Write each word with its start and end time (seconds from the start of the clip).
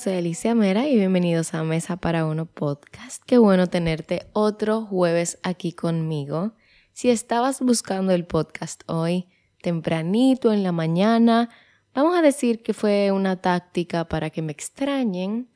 soy 0.00 0.14
Alicia 0.14 0.54
Mera 0.54 0.88
y 0.88 0.96
bienvenidos 0.96 1.52
a 1.52 1.62
Mesa 1.62 1.98
para 1.98 2.24
Uno 2.24 2.46
Podcast. 2.46 3.22
Qué 3.26 3.36
bueno 3.36 3.66
tenerte 3.66 4.30
otro 4.32 4.80
jueves 4.80 5.38
aquí 5.42 5.72
conmigo. 5.72 6.54
Si 6.94 7.10
estabas 7.10 7.60
buscando 7.60 8.10
el 8.12 8.24
podcast 8.24 8.82
hoy, 8.86 9.28
tempranito 9.60 10.54
en 10.54 10.62
la 10.62 10.72
mañana, 10.72 11.50
vamos 11.92 12.16
a 12.16 12.22
decir 12.22 12.62
que 12.62 12.72
fue 12.72 13.12
una 13.12 13.42
táctica 13.42 14.08
para 14.08 14.30
que 14.30 14.40
me 14.40 14.52
extrañen, 14.52 15.50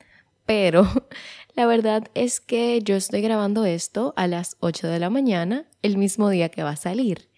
pero 0.45 0.87
la 1.55 1.65
verdad 1.65 2.11
es 2.13 2.39
que 2.39 2.81
yo 2.83 2.95
estoy 2.95 3.21
grabando 3.21 3.65
esto 3.65 4.13
a 4.15 4.27
las 4.27 4.57
8 4.59 4.87
de 4.87 4.99
la 4.99 5.09
mañana, 5.09 5.65
el 5.81 5.97
mismo 5.97 6.29
día 6.29 6.49
que 6.49 6.61
va 6.61 6.71
a 6.71 6.75
salir, 6.75 7.31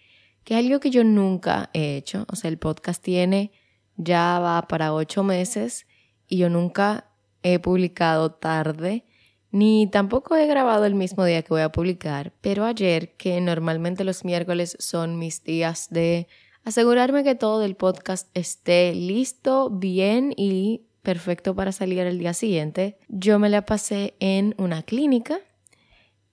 que 0.44 0.58
es 0.58 0.60
algo 0.62 0.78
que 0.78 0.90
yo 0.90 1.04
nunca 1.04 1.70
he 1.72 1.96
hecho. 1.96 2.26
O 2.30 2.36
sea, 2.36 2.50
el 2.50 2.58
podcast 2.58 3.02
tiene 3.02 3.50
ya 3.96 4.38
va 4.40 4.68
para 4.68 4.92
8 4.92 5.24
meses 5.24 5.86
y 6.28 6.38
yo 6.38 6.50
nunca 6.50 7.10
he 7.42 7.58
publicado 7.58 8.32
tarde, 8.32 9.04
ni 9.50 9.88
tampoco 9.90 10.36
he 10.36 10.46
grabado 10.46 10.84
el 10.84 10.94
mismo 10.94 11.24
día 11.24 11.42
que 11.42 11.48
voy 11.48 11.62
a 11.62 11.72
publicar, 11.72 12.32
pero 12.40 12.64
ayer, 12.64 13.16
que 13.16 13.40
normalmente 13.40 14.04
los 14.04 14.24
miércoles 14.24 14.76
son 14.78 15.18
mis 15.18 15.42
días 15.42 15.88
de 15.90 16.28
asegurarme 16.64 17.24
que 17.24 17.34
todo 17.34 17.64
el 17.64 17.74
podcast 17.74 18.28
esté 18.34 18.94
listo, 18.94 19.70
bien 19.70 20.34
y 20.36 20.82
perfecto 21.02 21.54
para 21.54 21.72
salir 21.72 22.00
el 22.00 22.18
día 22.18 22.34
siguiente, 22.34 22.98
yo 23.08 23.38
me 23.38 23.48
la 23.48 23.64
pasé 23.64 24.14
en 24.20 24.54
una 24.58 24.82
clínica, 24.82 25.40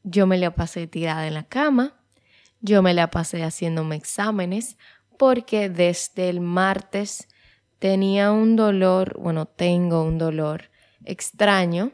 yo 0.04 0.28
me 0.28 0.38
la 0.38 0.54
pasé 0.54 0.88
tirada 0.88 1.26
en 1.28 1.36
la 1.36 1.48
cama, 1.48 1.96
yo 2.60 2.82
me 2.82 2.94
la 2.94 3.12
pasé 3.12 3.44
haciéndome 3.44 3.96
exámenes, 3.96 4.78
porque 5.18 5.70
desde 5.70 6.28
el 6.28 6.42
martes 6.42 7.30
tenía 7.80 8.32
un 8.32 8.56
dolor, 8.56 9.18
bueno, 9.20 9.46
tengo 9.46 10.04
un 10.04 10.18
dolor 10.18 10.70
extraño 11.04 11.92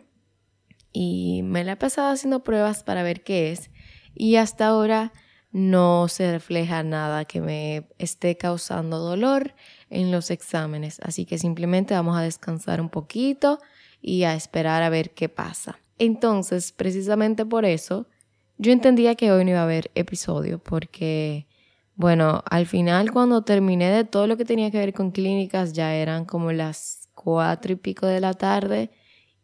y 0.91 1.41
me 1.43 1.63
la 1.63 1.73
he 1.73 1.77
pasado 1.77 2.11
haciendo 2.11 2.43
pruebas 2.43 2.83
para 2.83 3.03
ver 3.03 3.23
qué 3.23 3.51
es 3.51 3.71
y 4.13 4.35
hasta 4.35 4.67
ahora 4.67 5.13
no 5.51 6.07
se 6.07 6.31
refleja 6.31 6.83
nada 6.83 7.25
que 7.25 7.41
me 7.41 7.87
esté 7.97 8.37
causando 8.37 8.99
dolor 8.99 9.53
en 9.89 10.11
los 10.11 10.31
exámenes, 10.31 10.99
así 11.01 11.25
que 11.25 11.37
simplemente 11.37 11.93
vamos 11.93 12.17
a 12.17 12.21
descansar 12.21 12.79
un 12.79 12.89
poquito 12.89 13.59
y 14.01 14.23
a 14.23 14.33
esperar 14.33 14.81
a 14.83 14.89
ver 14.89 15.11
qué 15.11 15.29
pasa. 15.29 15.79
Entonces, 15.99 16.71
precisamente 16.71 17.45
por 17.45 17.65
eso, 17.65 18.07
yo 18.57 18.71
entendía 18.71 19.15
que 19.15 19.31
hoy 19.31 19.43
no 19.43 19.51
iba 19.51 19.59
a 19.59 19.63
haber 19.63 19.91
episodio 19.93 20.59
porque 20.59 21.47
bueno, 22.01 22.43
al 22.49 22.65
final 22.65 23.11
cuando 23.11 23.43
terminé 23.43 23.91
de 23.91 24.03
todo 24.03 24.25
lo 24.25 24.35
que 24.35 24.43
tenía 24.43 24.71
que 24.71 24.79
ver 24.79 24.91
con 24.91 25.11
clínicas 25.11 25.71
ya 25.71 25.93
eran 25.93 26.25
como 26.25 26.51
las 26.51 27.09
cuatro 27.13 27.73
y 27.73 27.75
pico 27.75 28.07
de 28.07 28.19
la 28.19 28.33
tarde 28.33 28.89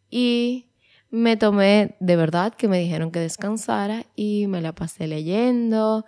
y 0.09 0.71
me 1.11 1.37
tomé 1.37 1.97
de 1.99 2.15
verdad 2.15 2.55
que 2.55 2.67
me 2.67 2.79
dijeron 2.79 3.11
que 3.11 3.19
descansara 3.19 4.07
y 4.15 4.47
me 4.47 4.59
la 4.59 4.73
pasé 4.73 5.05
leyendo, 5.05 6.03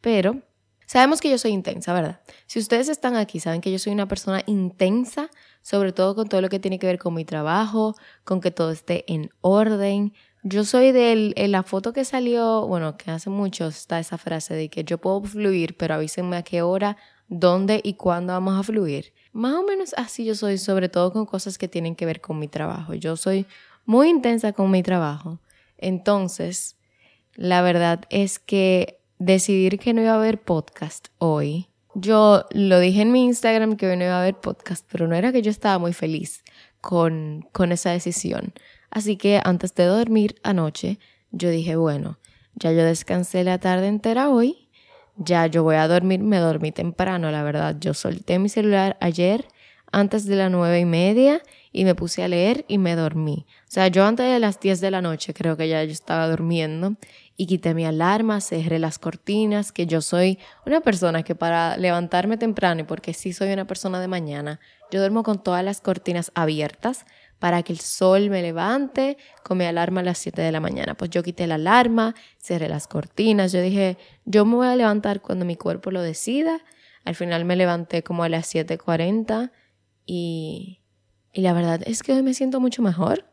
pero 0.00 0.40
sabemos 0.86 1.20
que 1.20 1.28
yo 1.28 1.36
soy 1.36 1.50
intensa, 1.50 1.92
¿verdad? 1.92 2.22
Si 2.46 2.58
ustedes 2.58 2.88
están 2.88 3.14
aquí, 3.16 3.38
saben 3.38 3.60
que 3.60 3.70
yo 3.70 3.78
soy 3.78 3.92
una 3.92 4.08
persona 4.08 4.42
intensa, 4.46 5.28
sobre 5.60 5.92
todo 5.92 6.14
con 6.14 6.30
todo 6.30 6.40
lo 6.40 6.48
que 6.48 6.58
tiene 6.60 6.78
que 6.78 6.86
ver 6.86 6.98
con 6.98 7.12
mi 7.12 7.26
trabajo, 7.26 7.94
con 8.24 8.40
que 8.40 8.50
todo 8.50 8.70
esté 8.70 9.04
en 9.06 9.28
orden, 9.42 10.14
yo 10.42 10.64
soy 10.64 10.92
de 10.92 11.34
la 11.48 11.62
foto 11.62 11.92
que 11.92 12.04
salió, 12.04 12.66
bueno, 12.66 12.96
que 12.96 13.10
hace 13.10 13.30
mucho 13.30 13.66
está 13.66 13.98
esa 13.98 14.18
frase 14.18 14.54
de 14.54 14.68
que 14.68 14.84
yo 14.84 14.98
puedo 14.98 15.22
fluir, 15.22 15.76
pero 15.76 15.94
avísenme 15.94 16.36
a 16.36 16.42
qué 16.42 16.62
hora, 16.62 16.96
dónde 17.28 17.80
y 17.82 17.94
cuándo 17.94 18.32
vamos 18.32 18.58
a 18.58 18.62
fluir. 18.62 19.12
Más 19.32 19.54
o 19.54 19.62
menos 19.62 19.94
así 19.96 20.24
yo 20.24 20.34
soy, 20.34 20.58
sobre 20.58 20.88
todo 20.88 21.12
con 21.12 21.26
cosas 21.26 21.58
que 21.58 21.68
tienen 21.68 21.94
que 21.94 22.06
ver 22.06 22.20
con 22.20 22.38
mi 22.38 22.48
trabajo. 22.48 22.94
Yo 22.94 23.16
soy 23.16 23.46
muy 23.84 24.08
intensa 24.08 24.52
con 24.52 24.70
mi 24.70 24.82
trabajo. 24.82 25.40
Entonces, 25.78 26.76
la 27.34 27.62
verdad 27.62 28.00
es 28.10 28.38
que 28.38 29.00
decidir 29.18 29.78
que 29.78 29.92
no 29.92 30.02
iba 30.02 30.12
a 30.12 30.16
haber 30.16 30.40
podcast 30.40 31.08
hoy, 31.18 31.68
yo 31.94 32.44
lo 32.52 32.78
dije 32.78 33.02
en 33.02 33.12
mi 33.12 33.24
Instagram 33.24 33.76
que 33.76 33.88
hoy 33.88 33.96
no 33.96 34.04
iba 34.04 34.14
a 34.14 34.22
haber 34.22 34.36
podcast, 34.36 34.86
pero 34.90 35.08
no 35.08 35.14
era 35.14 35.32
que 35.32 35.42
yo 35.42 35.50
estaba 35.50 35.78
muy 35.78 35.92
feliz 35.92 36.44
con, 36.80 37.46
con 37.52 37.72
esa 37.72 37.90
decisión. 37.90 38.52
Así 38.90 39.16
que 39.16 39.40
antes 39.44 39.74
de 39.74 39.84
dormir 39.84 40.36
anoche, 40.42 40.98
yo 41.30 41.50
dije, 41.50 41.76
bueno, 41.76 42.18
ya 42.54 42.72
yo 42.72 42.84
descansé 42.84 43.44
la 43.44 43.58
tarde 43.58 43.86
entera 43.86 44.28
hoy, 44.30 44.68
ya 45.16 45.46
yo 45.46 45.62
voy 45.62 45.76
a 45.76 45.86
dormir, 45.86 46.20
me 46.20 46.38
dormí 46.38 46.72
temprano, 46.72 47.30
la 47.30 47.42
verdad. 47.42 47.76
Yo 47.78 47.94
solté 47.94 48.38
mi 48.38 48.48
celular 48.48 48.96
ayer 49.00 49.46
antes 49.92 50.26
de 50.26 50.36
las 50.36 50.50
nueve 50.50 50.80
y 50.80 50.84
media 50.84 51.42
y 51.72 51.84
me 51.84 51.94
puse 51.94 52.22
a 52.22 52.28
leer 52.28 52.64
y 52.68 52.78
me 52.78 52.96
dormí. 52.96 53.46
O 53.62 53.70
sea, 53.70 53.88
yo 53.88 54.04
antes 54.04 54.26
de 54.30 54.38
las 54.38 54.58
diez 54.60 54.80
de 54.80 54.90
la 54.90 55.02
noche 55.02 55.34
creo 55.34 55.56
que 55.56 55.68
ya 55.68 55.84
yo 55.84 55.92
estaba 55.92 56.28
durmiendo 56.28 56.96
y 57.36 57.46
quité 57.46 57.74
mi 57.74 57.84
alarma, 57.84 58.40
cerré 58.40 58.78
las 58.78 58.98
cortinas, 58.98 59.72
que 59.72 59.86
yo 59.86 60.00
soy 60.00 60.38
una 60.66 60.80
persona 60.80 61.22
que 61.22 61.34
para 61.34 61.76
levantarme 61.76 62.36
temprano 62.36 62.82
y 62.82 62.84
porque 62.84 63.14
sí 63.14 63.32
soy 63.32 63.52
una 63.52 63.66
persona 63.66 64.00
de 64.00 64.08
mañana, 64.08 64.60
yo 64.90 65.00
duermo 65.00 65.22
con 65.22 65.42
todas 65.42 65.64
las 65.64 65.80
cortinas 65.80 66.32
abiertas 66.34 67.06
para 67.40 67.62
que 67.62 67.72
el 67.72 67.80
sol 67.80 68.30
me 68.30 68.42
levante 68.42 69.16
con 69.42 69.58
mi 69.58 69.64
alarma 69.64 70.02
a 70.02 70.04
las 70.04 70.18
7 70.18 70.40
de 70.40 70.52
la 70.52 70.60
mañana. 70.60 70.94
Pues 70.94 71.10
yo 71.10 71.22
quité 71.22 71.46
la 71.46 71.56
alarma, 71.56 72.14
cerré 72.38 72.68
las 72.68 72.86
cortinas, 72.86 73.50
yo 73.50 73.60
dije, 73.62 73.96
yo 74.26 74.44
me 74.44 74.56
voy 74.56 74.68
a 74.68 74.76
levantar 74.76 75.22
cuando 75.22 75.44
mi 75.44 75.56
cuerpo 75.56 75.90
lo 75.90 76.02
decida. 76.02 76.60
Al 77.04 77.14
final 77.14 77.46
me 77.46 77.56
levanté 77.56 78.02
como 78.02 78.22
a 78.22 78.28
las 78.28 78.54
7.40 78.54 79.50
y, 80.04 80.82
y 81.32 81.40
la 81.40 81.54
verdad 81.54 81.80
es 81.86 82.02
que 82.02 82.12
hoy 82.12 82.22
me 82.22 82.34
siento 82.34 82.60
mucho 82.60 82.82
mejor. 82.82 83.24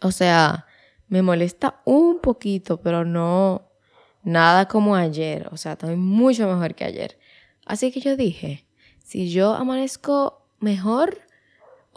O 0.00 0.10
sea, 0.10 0.66
me 1.08 1.20
molesta 1.20 1.82
un 1.84 2.20
poquito, 2.20 2.80
pero 2.80 3.04
no 3.04 3.70
nada 4.22 4.68
como 4.68 4.96
ayer. 4.96 5.48
O 5.52 5.58
sea, 5.58 5.72
estoy 5.72 5.96
mucho 5.96 6.48
mejor 6.48 6.74
que 6.74 6.84
ayer. 6.84 7.18
Así 7.66 7.92
que 7.92 8.00
yo 8.00 8.16
dije, 8.16 8.66
si 9.04 9.28
yo 9.28 9.52
amanezco 9.52 10.46
mejor, 10.60 11.27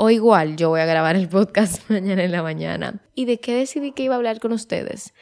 o 0.03 0.09
igual, 0.09 0.55
yo 0.55 0.69
voy 0.69 0.79
a 0.79 0.85
grabar 0.87 1.15
el 1.15 1.29
podcast 1.29 1.87
mañana 1.91 2.23
en 2.23 2.31
la 2.31 2.41
mañana. 2.41 2.99
¿Y 3.13 3.25
de 3.25 3.39
qué 3.39 3.53
decidí 3.53 3.91
que 3.91 4.01
iba 4.01 4.15
a 4.15 4.17
hablar 4.17 4.39
con 4.39 4.51
ustedes? 4.51 5.13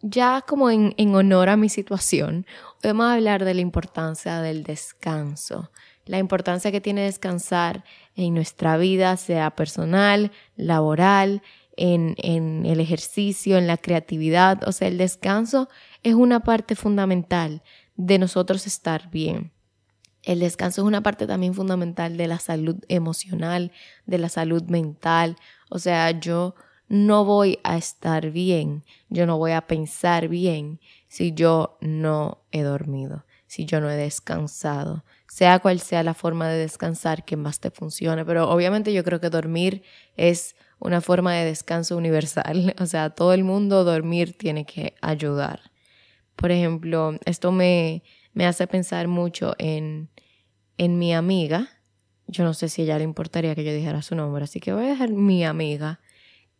Ya 0.00 0.40
como 0.40 0.70
en, 0.70 0.94
en 0.96 1.14
honor 1.14 1.50
a 1.50 1.58
mi 1.58 1.68
situación, 1.68 2.46
hoy 2.82 2.92
vamos 2.92 3.08
a 3.08 3.12
hablar 3.12 3.44
de 3.44 3.52
la 3.52 3.60
importancia 3.60 4.40
del 4.40 4.62
descanso, 4.62 5.70
la 6.06 6.16
importancia 6.16 6.72
que 6.72 6.80
tiene 6.80 7.02
descansar 7.02 7.84
en 8.16 8.32
nuestra 8.32 8.78
vida, 8.78 9.18
sea 9.18 9.50
personal, 9.50 10.32
laboral, 10.56 11.42
en, 11.76 12.14
en, 12.16 12.64
el 12.64 12.80
ejercicio, 12.80 13.58
en 13.58 13.66
la 13.66 13.76
creatividad. 13.76 14.66
O 14.66 14.72
sea, 14.72 14.88
el 14.88 14.96
descanso 14.96 15.68
es 16.02 16.14
una 16.14 16.40
parte 16.40 16.74
fundamental 16.74 17.62
de 17.96 18.18
nosotros 18.18 18.66
estar 18.66 19.10
bien. 19.10 19.52
El 20.22 20.40
descanso 20.40 20.82
es 20.82 20.86
una 20.86 21.02
parte 21.02 21.26
también 21.26 21.54
fundamental 21.54 22.16
de 22.16 22.28
la 22.28 22.38
salud 22.38 22.76
emocional, 22.88 23.72
de 24.06 24.18
la 24.18 24.28
salud 24.28 24.62
mental. 24.64 25.36
O 25.68 25.78
sea, 25.78 26.10
yo 26.12 26.54
no 26.88 27.24
voy 27.24 27.58
a 27.64 27.76
estar 27.76 28.30
bien, 28.30 28.84
yo 29.08 29.26
no 29.26 29.38
voy 29.38 29.52
a 29.52 29.66
pensar 29.66 30.28
bien 30.28 30.78
si 31.08 31.32
yo 31.32 31.78
no 31.80 32.44
he 32.52 32.62
dormido, 32.62 33.24
si 33.46 33.64
yo 33.64 33.80
no 33.80 33.90
he 33.90 33.96
descansado, 33.96 35.04
sea 35.26 35.58
cual 35.58 35.80
sea 35.80 36.02
la 36.02 36.12
forma 36.12 36.48
de 36.48 36.58
descansar 36.58 37.24
que 37.24 37.36
más 37.36 37.60
te 37.60 37.70
funcione. 37.70 38.24
Pero 38.24 38.50
obviamente 38.50 38.92
yo 38.92 39.02
creo 39.04 39.20
que 39.20 39.30
dormir 39.30 39.82
es 40.16 40.54
una 40.78 41.00
forma 41.00 41.32
de 41.34 41.46
descanso 41.46 41.96
universal. 41.96 42.74
O 42.80 42.86
sea, 42.86 43.10
todo 43.10 43.32
el 43.32 43.44
mundo 43.44 43.84
dormir 43.84 44.36
tiene 44.36 44.66
que 44.66 44.94
ayudar. 45.00 45.70
Por 46.36 46.50
ejemplo, 46.50 47.18
esto 47.24 47.52
me, 47.52 48.02
me 48.32 48.46
hace 48.46 48.66
pensar 48.66 49.08
mucho 49.08 49.54
en, 49.58 50.10
en 50.78 50.98
mi 50.98 51.14
amiga. 51.14 51.68
Yo 52.26 52.44
no 52.44 52.54
sé 52.54 52.68
si 52.68 52.82
a 52.82 52.84
ella 52.84 52.98
le 52.98 53.04
importaría 53.04 53.54
que 53.54 53.64
yo 53.64 53.72
dijera 53.72 54.02
su 54.02 54.14
nombre, 54.14 54.44
así 54.44 54.60
que 54.60 54.72
voy 54.72 54.84
a 54.84 54.88
dejar 54.88 55.10
mi 55.10 55.44
amiga 55.44 56.00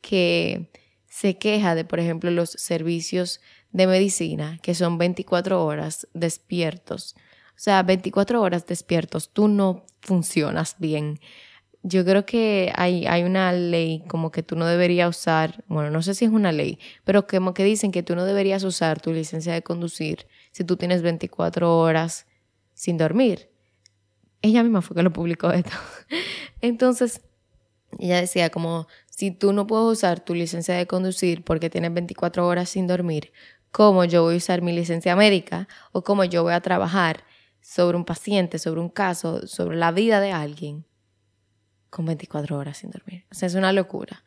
que 0.01 0.71
se 1.09 1.39
queja 1.39 1.75
de, 1.75 1.85
por 1.85 2.01
ejemplo, 2.01 2.31
los 2.31 2.51
servicios 2.51 3.41
de 3.71 3.87
medicina, 3.87 4.59
que 4.63 4.75
son 4.75 4.99
24 4.99 5.65
horas 5.65 6.09
despiertos. 6.15 7.15
O 7.51 7.61
sea, 7.63 7.83
24 7.83 8.41
horas 8.41 8.67
despiertos, 8.67 9.31
tú 9.33 9.49
no 9.49 9.85
funcionas 10.01 10.77
bien. 10.79 11.21
Yo 11.83 12.05
creo 12.05 12.25
que 12.25 12.73
hay, 12.77 13.07
hay 13.07 13.25
una 13.25 13.53
ley 13.53 14.05
como 14.09 14.31
que 14.31 14.43
tú 14.43 14.57
no 14.57 14.67
deberías 14.67 15.09
usar, 15.09 15.65
bueno, 15.69 15.91
no 15.91 16.03
sé 16.03 16.15
si 16.15 16.25
es 16.25 16.31
una 16.31 16.53
ley, 16.53 16.79
pero 17.05 17.27
como 17.27 17.55
que 17.55 17.65
dicen 17.65 17.93
que 17.93 18.03
tú 18.03 18.15
no 18.17 18.25
deberías 18.25 18.63
usar 18.65 19.01
tu 19.01 19.13
licencia 19.13 19.53
de 19.53 19.63
conducir 19.63 20.27
si 20.53 20.65
tú 20.65 20.77
tienes 20.77 21.03
24 21.03 21.79
horas 21.79 22.27
sin 22.75 22.97
dormir. 22.97 23.51
Ella 24.43 24.63
misma 24.63 24.83
fue 24.83 24.95
que 24.95 25.03
lo 25.03 25.13
publicó 25.13 25.51
esto. 25.51 25.73
Entonces, 26.61 27.23
ella 27.99 28.21
decía 28.21 28.51
como, 28.51 28.87
si 29.09 29.31
tú 29.31 29.53
no 29.53 29.67
puedes 29.67 29.99
usar 29.99 30.21
tu 30.21 30.35
licencia 30.35 30.75
de 30.75 30.87
conducir 30.87 31.45
porque 31.45 31.71
tienes 31.71 31.93
24 31.93 32.47
horas 32.47 32.69
sin 32.69 32.87
dormir, 32.87 33.33
¿cómo 33.71 34.05
yo 34.05 34.23
voy 34.23 34.35
a 34.35 34.39
usar 34.39 34.63
mi 34.63 34.73
licencia 34.73 35.17
médica 35.17 35.69
o 35.93 36.03
cómo 36.03 36.25
yo 36.25 36.43
voy 36.43 36.53
a 36.53 36.61
trabajar 36.61 37.25
sobre 37.61 37.97
un 37.97 38.05
paciente, 38.05 38.59
sobre 38.59 38.81
un 38.81 38.89
caso, 38.89 39.47
sobre 39.47 39.77
la 39.77 39.93
vida 39.93 40.21
de 40.21 40.33
alguien 40.33 40.87
con 41.91 42.05
24 42.05 42.59
horas 42.59 42.79
sin 42.79 42.91
dormir? 42.91 43.25
O 43.31 43.35
sea, 43.35 43.47
es 43.47 43.55
una 43.55 43.73
locura. 43.73 44.25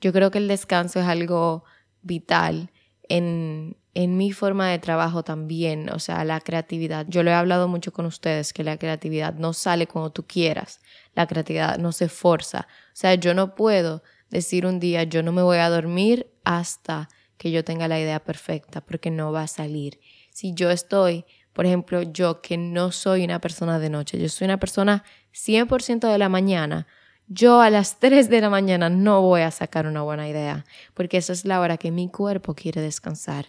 Yo 0.00 0.12
creo 0.12 0.30
que 0.30 0.38
el 0.38 0.48
descanso 0.48 1.00
es 1.00 1.06
algo 1.06 1.64
vital 2.02 2.70
en, 3.08 3.76
en 3.96 4.18
mi 4.18 4.30
forma 4.30 4.68
de 4.68 4.78
trabajo 4.78 5.22
también, 5.22 5.88
o 5.88 5.98
sea, 5.98 6.22
la 6.24 6.40
creatividad. 6.40 7.06
Yo 7.08 7.22
lo 7.22 7.30
he 7.30 7.32
hablado 7.32 7.66
mucho 7.66 7.94
con 7.94 8.04
ustedes, 8.04 8.52
que 8.52 8.62
la 8.62 8.76
creatividad 8.76 9.32
no 9.32 9.54
sale 9.54 9.86
cuando 9.86 10.10
tú 10.12 10.26
quieras, 10.26 10.80
la 11.14 11.26
creatividad 11.26 11.78
no 11.78 11.92
se 11.92 12.10
forza. 12.10 12.68
O 12.88 12.90
sea, 12.92 13.14
yo 13.14 13.32
no 13.32 13.54
puedo 13.54 14.02
decir 14.28 14.66
un 14.66 14.80
día, 14.80 15.04
yo 15.04 15.22
no 15.22 15.32
me 15.32 15.40
voy 15.40 15.56
a 15.56 15.70
dormir 15.70 16.30
hasta 16.44 17.08
que 17.38 17.50
yo 17.50 17.64
tenga 17.64 17.88
la 17.88 17.98
idea 17.98 18.22
perfecta, 18.22 18.82
porque 18.82 19.10
no 19.10 19.32
va 19.32 19.44
a 19.44 19.48
salir. 19.48 19.98
Si 20.30 20.52
yo 20.52 20.70
estoy, 20.70 21.24
por 21.54 21.64
ejemplo, 21.64 22.02
yo 22.02 22.42
que 22.42 22.58
no 22.58 22.92
soy 22.92 23.24
una 23.24 23.40
persona 23.40 23.78
de 23.78 23.88
noche, 23.88 24.20
yo 24.20 24.28
soy 24.28 24.44
una 24.44 24.60
persona 24.60 25.04
100% 25.32 26.12
de 26.12 26.18
la 26.18 26.28
mañana, 26.28 26.86
yo 27.28 27.62
a 27.62 27.70
las 27.70 27.96
3 27.98 28.28
de 28.28 28.42
la 28.42 28.50
mañana 28.50 28.90
no 28.90 29.22
voy 29.22 29.40
a 29.40 29.50
sacar 29.50 29.86
una 29.86 30.02
buena 30.02 30.28
idea, 30.28 30.66
porque 30.92 31.16
esa 31.16 31.32
es 31.32 31.46
la 31.46 31.60
hora 31.60 31.78
que 31.78 31.90
mi 31.90 32.10
cuerpo 32.10 32.54
quiere 32.54 32.82
descansar 32.82 33.46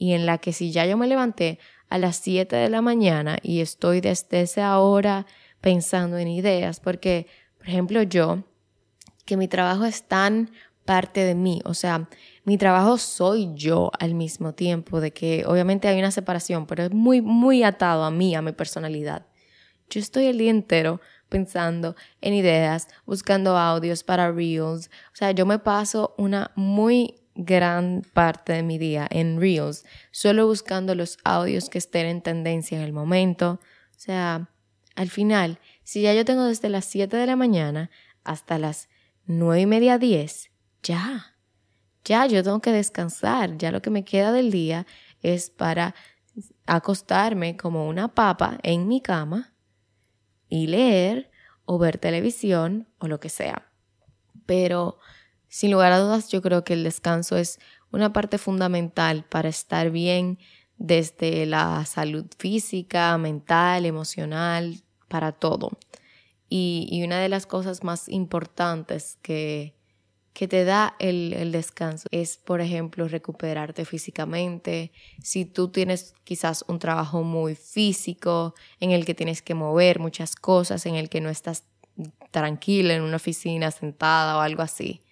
y 0.00 0.14
en 0.14 0.24
la 0.24 0.38
que 0.38 0.54
si 0.54 0.72
ya 0.72 0.86
yo 0.86 0.96
me 0.96 1.06
levanté 1.06 1.58
a 1.90 1.98
las 1.98 2.16
7 2.16 2.56
de 2.56 2.70
la 2.70 2.80
mañana 2.80 3.38
y 3.42 3.60
estoy 3.60 4.00
desde 4.00 4.40
esa 4.40 4.78
hora 4.80 5.26
pensando 5.60 6.16
en 6.16 6.26
ideas, 6.26 6.80
porque, 6.80 7.26
por 7.58 7.68
ejemplo, 7.68 8.02
yo, 8.02 8.42
que 9.26 9.36
mi 9.36 9.46
trabajo 9.46 9.84
es 9.84 10.04
tan 10.04 10.52
parte 10.86 11.20
de 11.20 11.34
mí, 11.34 11.60
o 11.66 11.74
sea, 11.74 12.08
mi 12.44 12.56
trabajo 12.56 12.96
soy 12.96 13.50
yo 13.54 13.90
al 14.00 14.14
mismo 14.14 14.54
tiempo, 14.54 15.02
de 15.02 15.12
que 15.12 15.44
obviamente 15.46 15.86
hay 15.86 15.98
una 15.98 16.10
separación, 16.10 16.64
pero 16.64 16.84
es 16.84 16.92
muy, 16.92 17.20
muy 17.20 17.62
atado 17.62 18.02
a 18.04 18.10
mí, 18.10 18.34
a 18.34 18.40
mi 18.40 18.52
personalidad. 18.52 19.26
Yo 19.90 20.00
estoy 20.00 20.24
el 20.26 20.38
día 20.38 20.50
entero 20.50 21.02
pensando 21.28 21.94
en 22.22 22.32
ideas, 22.32 22.88
buscando 23.04 23.58
audios 23.58 24.02
para 24.02 24.32
reels, 24.32 24.90
o 25.12 25.16
sea, 25.16 25.32
yo 25.32 25.44
me 25.44 25.58
paso 25.58 26.14
una 26.16 26.52
muy 26.54 27.19
gran 27.34 28.02
parte 28.12 28.52
de 28.52 28.62
mi 28.62 28.78
día 28.78 29.06
en 29.10 29.40
Reels, 29.40 29.84
solo 30.10 30.46
buscando 30.46 30.94
los 30.94 31.18
audios 31.24 31.68
que 31.68 31.78
estén 31.78 32.06
en 32.06 32.22
tendencia 32.22 32.78
en 32.78 32.84
el 32.84 32.92
momento. 32.92 33.60
O 33.90 33.98
sea, 33.98 34.50
al 34.96 35.10
final, 35.10 35.58
si 35.84 36.02
ya 36.02 36.14
yo 36.14 36.24
tengo 36.24 36.44
desde 36.44 36.68
las 36.68 36.84
7 36.86 37.16
de 37.16 37.26
la 37.26 37.36
mañana 37.36 37.90
hasta 38.24 38.58
las 38.58 38.88
9 39.26 39.62
y 39.62 39.66
media 39.66 39.98
10, 39.98 40.50
ya, 40.82 41.36
ya 42.04 42.26
yo 42.26 42.42
tengo 42.42 42.60
que 42.60 42.72
descansar, 42.72 43.56
ya 43.56 43.70
lo 43.70 43.82
que 43.82 43.90
me 43.90 44.04
queda 44.04 44.32
del 44.32 44.50
día 44.50 44.86
es 45.22 45.50
para 45.50 45.94
acostarme 46.66 47.56
como 47.56 47.88
una 47.88 48.08
papa 48.08 48.58
en 48.62 48.88
mi 48.88 49.00
cama 49.00 49.54
y 50.48 50.66
leer 50.66 51.30
o 51.64 51.78
ver 51.78 51.98
televisión 51.98 52.88
o 52.98 53.08
lo 53.08 53.20
que 53.20 53.28
sea. 53.28 53.70
Pero 54.46 54.98
sin 55.50 55.72
lugar 55.72 55.92
a 55.92 55.98
dudas, 55.98 56.28
yo 56.28 56.40
creo 56.40 56.64
que 56.64 56.72
el 56.74 56.84
descanso 56.84 57.36
es 57.36 57.58
una 57.90 58.12
parte 58.12 58.38
fundamental 58.38 59.24
para 59.28 59.48
estar 59.48 59.90
bien 59.90 60.38
desde 60.78 61.44
la 61.44 61.84
salud 61.84 62.24
física, 62.38 63.18
mental, 63.18 63.84
emocional, 63.84 64.80
para 65.08 65.32
todo. 65.32 65.72
Y, 66.48 67.02
una 67.04 67.18
de 67.20 67.28
las 67.28 67.46
cosas 67.46 67.82
más 67.84 68.08
importantes 68.08 69.18
que, 69.22 69.74
que 70.32 70.46
te 70.46 70.64
da 70.64 70.94
el, 71.00 71.32
el, 71.32 71.52
descanso 71.52 72.08
es, 72.12 72.38
por 72.38 72.60
ejemplo, 72.60 73.08
recuperarte 73.08 73.84
físicamente. 73.84 74.92
Si 75.22 75.44
tú 75.44 75.68
tienes 75.68 76.14
quizás 76.24 76.64
un 76.68 76.78
trabajo 76.78 77.22
muy 77.24 77.56
físico 77.56 78.54
en 78.78 78.92
el 78.92 79.04
que 79.04 79.14
tienes 79.14 79.42
que 79.42 79.54
mover 79.54 79.98
muchas 79.98 80.36
cosas, 80.36 80.86
en 80.86 80.94
el 80.94 81.08
que 81.08 81.20
no 81.20 81.28
estás 81.28 81.64
tranquila 82.30 82.94
en 82.94 83.02
una 83.02 83.16
oficina 83.16 83.70
sentada 83.70 84.36
o 84.36 84.40
algo 84.40 84.62
así, 84.62 85.02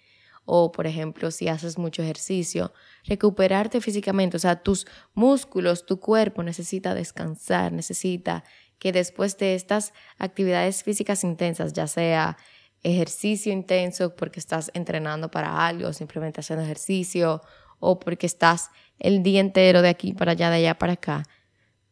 o 0.51 0.71
por 0.71 0.87
ejemplo 0.87 1.29
si 1.29 1.47
haces 1.47 1.77
mucho 1.77 2.01
ejercicio, 2.01 2.73
recuperarte 3.05 3.81
físicamente, 3.81 4.35
o 4.35 4.39
sea, 4.39 4.63
tus 4.63 4.87
músculos, 5.13 5.85
tu 5.85 5.99
cuerpo 5.99 6.41
necesita 6.41 6.95
descansar, 6.95 7.71
necesita 7.71 8.43
que 8.79 8.91
después 8.91 9.37
de 9.37 9.53
estas 9.53 9.93
actividades 10.17 10.81
físicas 10.81 11.23
intensas, 11.23 11.73
ya 11.73 11.85
sea 11.85 12.35
ejercicio 12.81 13.53
intenso 13.53 14.15
porque 14.15 14.39
estás 14.39 14.71
entrenando 14.73 15.29
para 15.29 15.67
algo, 15.67 15.93
simplemente 15.93 16.39
haciendo 16.39 16.65
ejercicio, 16.65 17.43
o 17.79 17.99
porque 17.99 18.25
estás 18.25 18.71
el 18.97 19.21
día 19.21 19.41
entero 19.41 19.83
de 19.83 19.89
aquí 19.89 20.13
para 20.13 20.31
allá, 20.31 20.49
de 20.49 20.55
allá 20.55 20.79
para 20.79 20.93
acá, 20.93 21.25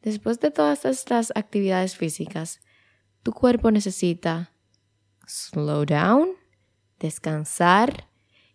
después 0.02 0.40
de 0.40 0.50
todas 0.50 0.84
estas 0.86 1.32
actividades 1.36 1.96
físicas, 1.96 2.60
tu 3.22 3.34
cuerpo 3.34 3.70
necesita 3.70 4.52
slow 5.28 5.86
down, 5.86 6.30
descansar 6.98 8.08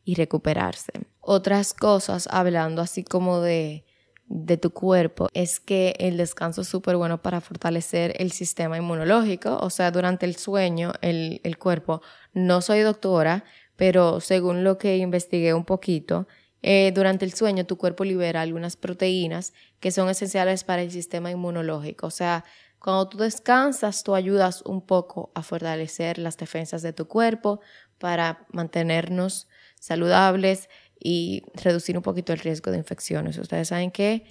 y 0.04 0.14
recuperarse. 0.14 0.93
Otras 1.20 1.75
cosas, 1.75 2.28
hablando 2.31 2.82
así 2.82 3.04
como 3.04 3.40
de, 3.40 3.84
de 4.26 4.56
tu 4.56 4.72
cuerpo, 4.72 5.28
es 5.34 5.60
que 5.60 5.94
el 5.99 6.16
descanso 6.16 6.62
es 6.62 6.69
súper 6.69 6.96
bueno 6.96 7.22
para 7.22 7.40
fortalecer 7.40 8.14
el 8.19 8.32
sistema 8.32 8.76
inmunológico, 8.76 9.58
o 9.58 9.70
sea, 9.70 9.90
durante 9.90 10.26
el 10.26 10.37
sueño, 10.37 10.93
el, 11.00 11.40
el 11.44 11.58
cuerpo, 11.58 12.02
no 12.32 12.60
soy 12.60 12.81
doctora, 12.81 13.44
pero 13.76 14.20
según 14.20 14.64
lo 14.64 14.78
que 14.78 14.96
investigué 14.96 15.54
un 15.54 15.64
poquito, 15.64 16.26
eh, 16.62 16.93
durante 16.94 17.25
el 17.25 17.32
sueño 17.32 17.66
tu 17.66 17.76
cuerpo 17.76 18.05
libera 18.05 18.40
algunas 18.40 18.76
proteínas 18.76 19.52
que 19.81 19.90
son 19.90 20.08
esenciales 20.08 20.62
para 20.62 20.82
el 20.82 20.93
sistema 20.93 21.31
inmunológico. 21.31 22.06
O 22.06 22.10
sea, 22.10 22.44
cuando 22.78 23.08
tú 23.08 23.19
descansas, 23.19 24.05
tú 24.05 24.14
ayudas 24.14 24.62
un 24.62 24.81
poco 24.81 25.32
a 25.34 25.43
fortalecer 25.43 26.19
las 26.19 26.37
defensas 26.37 26.82
de 26.82 26.93
tu 26.93 27.08
cuerpo 27.08 27.60
para 27.98 28.46
mantenernos 28.52 29.48
saludables 29.82 30.69
y 30.99 31.43
reducir 31.55 31.96
un 31.96 32.05
poquito 32.05 32.32
el 32.32 32.38
riesgo 32.38 32.70
de 32.70 32.79
infecciones. 32.79 33.37
Ustedes 33.37 33.69
saben 33.69 33.90
que 33.90 34.25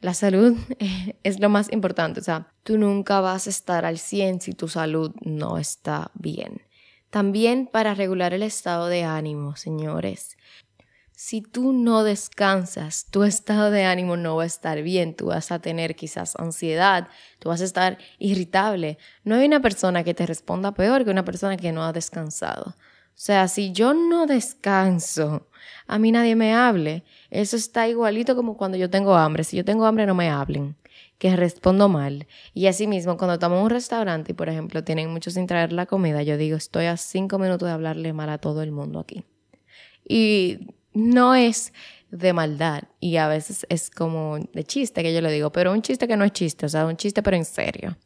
la 0.00 0.12
salud 0.12 0.56
es 1.22 1.38
lo 1.38 1.48
más 1.48 1.72
importante. 1.72 2.18
O 2.18 2.24
sea, 2.24 2.52
tú 2.64 2.78
nunca 2.78 3.20
vas 3.20 3.46
a 3.46 3.50
estar 3.50 3.84
al 3.84 3.98
100 3.98 4.40
si 4.40 4.52
tu 4.54 4.66
salud 4.66 5.14
no 5.20 5.56
está 5.56 6.10
bien. 6.14 6.62
También 7.10 7.68
para 7.68 7.94
regular 7.94 8.34
el 8.34 8.42
estado 8.42 8.88
de 8.88 9.04
ánimo, 9.04 9.54
señores. 9.54 10.36
Si 11.12 11.42
tú 11.42 11.72
no 11.72 12.02
descansas, 12.02 13.06
tu 13.08 13.22
estado 13.32 13.70
de 13.70 13.84
ánimo 13.84 14.16
no 14.16 14.34
va 14.34 14.42
a 14.42 14.46
estar 14.46 14.82
bien, 14.82 15.14
tú 15.14 15.26
vas 15.26 15.52
a 15.52 15.60
tener 15.60 15.94
quizás 15.94 16.34
ansiedad, 16.36 17.06
tú 17.38 17.50
vas 17.50 17.60
a 17.60 17.64
estar 17.64 17.98
irritable. 18.18 18.98
No 19.22 19.36
hay 19.36 19.46
una 19.46 19.62
persona 19.62 20.02
que 20.02 20.14
te 20.14 20.26
responda 20.26 20.74
peor 20.74 21.04
que 21.04 21.10
una 21.12 21.24
persona 21.24 21.56
que 21.56 21.70
no 21.70 21.84
ha 21.84 21.92
descansado. 21.92 22.74
O 23.18 23.20
sea, 23.20 23.48
si 23.48 23.72
yo 23.72 23.94
no 23.94 24.26
descanso, 24.26 25.48
a 25.88 25.98
mí 25.98 26.12
nadie 26.12 26.36
me 26.36 26.54
hable. 26.54 27.02
Eso 27.30 27.56
está 27.56 27.88
igualito 27.88 28.36
como 28.36 28.56
cuando 28.56 28.76
yo 28.76 28.90
tengo 28.90 29.16
hambre. 29.16 29.42
Si 29.42 29.56
yo 29.56 29.64
tengo 29.64 29.86
hambre, 29.86 30.06
no 30.06 30.14
me 30.14 30.30
hablen, 30.30 30.76
que 31.18 31.34
respondo 31.34 31.88
mal. 31.88 32.28
Y 32.54 32.68
así 32.68 32.86
mismo, 32.86 33.16
cuando 33.16 33.34
estamos 33.34 33.58
en 33.58 33.64
un 33.64 33.70
restaurante 33.70 34.30
y, 34.30 34.34
por 34.36 34.48
ejemplo, 34.48 34.84
tienen 34.84 35.10
mucho 35.10 35.32
sin 35.32 35.48
traer 35.48 35.72
la 35.72 35.86
comida, 35.86 36.22
yo 36.22 36.36
digo, 36.36 36.56
estoy 36.56 36.84
a 36.84 36.96
cinco 36.96 37.40
minutos 37.40 37.66
de 37.66 37.72
hablarle 37.72 38.12
mal 38.12 38.30
a 38.30 38.38
todo 38.38 38.62
el 38.62 38.70
mundo 38.70 39.00
aquí. 39.00 39.24
Y 40.08 40.68
no 40.94 41.34
es 41.34 41.72
de 42.12 42.32
maldad 42.32 42.84
y 43.00 43.16
a 43.16 43.26
veces 43.26 43.66
es 43.68 43.90
como 43.90 44.38
de 44.38 44.62
chiste 44.62 45.02
que 45.02 45.12
yo 45.12 45.20
le 45.20 45.32
digo, 45.32 45.50
pero 45.50 45.72
un 45.72 45.82
chiste 45.82 46.06
que 46.06 46.16
no 46.16 46.24
es 46.24 46.30
chiste, 46.30 46.66
o 46.66 46.68
sea, 46.68 46.86
un 46.86 46.96
chiste 46.96 47.20
pero 47.24 47.36
en 47.36 47.44
serio. 47.44 47.98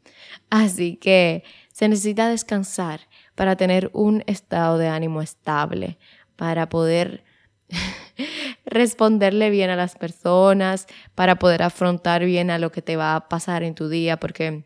Así 0.49 0.95
que 0.95 1.43
se 1.71 1.87
necesita 1.87 2.27
descansar 2.29 3.01
para 3.35 3.55
tener 3.55 3.89
un 3.93 4.23
estado 4.27 4.77
de 4.77 4.87
ánimo 4.87 5.21
estable, 5.21 5.97
para 6.35 6.69
poder 6.69 7.23
responderle 8.65 9.49
bien 9.49 9.69
a 9.69 9.75
las 9.75 9.95
personas, 9.95 10.87
para 11.15 11.35
poder 11.35 11.63
afrontar 11.63 12.25
bien 12.25 12.51
a 12.51 12.57
lo 12.57 12.71
que 12.71 12.81
te 12.81 12.95
va 12.95 13.15
a 13.15 13.27
pasar 13.29 13.63
en 13.63 13.75
tu 13.75 13.89
día, 13.89 14.17
porque 14.17 14.65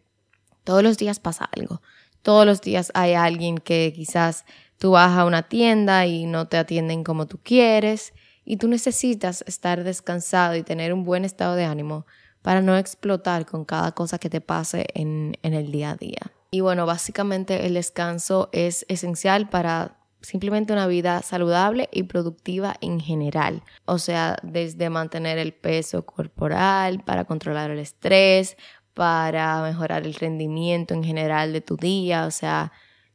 todos 0.63 0.83
los 0.83 0.97
días 0.97 1.19
pasa 1.19 1.49
algo. 1.55 1.81
Todos 2.21 2.45
los 2.45 2.61
días 2.61 2.91
hay 2.93 3.13
alguien 3.13 3.57
que 3.57 3.93
quizás 3.95 4.45
tú 4.77 4.91
vas 4.91 5.17
a 5.17 5.25
una 5.25 5.43
tienda 5.43 6.05
y 6.05 6.25
no 6.25 6.47
te 6.47 6.57
atienden 6.57 7.03
como 7.03 7.25
tú 7.25 7.39
quieres 7.41 8.13
y 8.43 8.57
tú 8.57 8.67
necesitas 8.67 9.43
estar 9.47 9.83
descansado 9.83 10.55
y 10.55 10.63
tener 10.63 10.93
un 10.93 11.03
buen 11.03 11.25
estado 11.25 11.55
de 11.55 11.65
ánimo 11.65 12.05
para 12.41 12.61
no 12.61 12.77
explotar 12.77 13.45
con 13.45 13.65
cada 13.65 13.93
cosa 13.93 14.19
que 14.19 14.29
te 14.29 14.41
pase 14.41 14.87
en, 14.93 15.37
en 15.41 15.53
el 15.53 15.71
día 15.71 15.91
a 15.91 15.95
día. 15.95 16.31
Y 16.51 16.61
bueno, 16.61 16.85
básicamente 16.85 17.65
el 17.65 17.73
descanso 17.73 18.49
es 18.51 18.85
esencial 18.89 19.49
para 19.49 19.97
simplemente 20.21 20.73
una 20.73 20.87
vida 20.87 21.21
saludable 21.21 21.89
y 21.91 22.03
productiva 22.03 22.75
en 22.81 22.99
general. 22.99 23.63
O 23.85 23.97
sea, 23.99 24.37
desde 24.43 24.89
mantener 24.89 25.37
el 25.37 25.53
peso 25.53 26.05
corporal, 26.05 27.03
para 27.03 27.25
controlar 27.25 27.71
el 27.71 27.79
estrés, 27.79 28.57
para 28.93 29.61
mejorar 29.61 30.05
el 30.05 30.15
rendimiento 30.15 30.93
en 30.93 31.03
general 31.03 31.53
de 31.53 31.61
tu 31.61 31.77
día. 31.77 32.25
O 32.25 32.31
sea, 32.31 32.71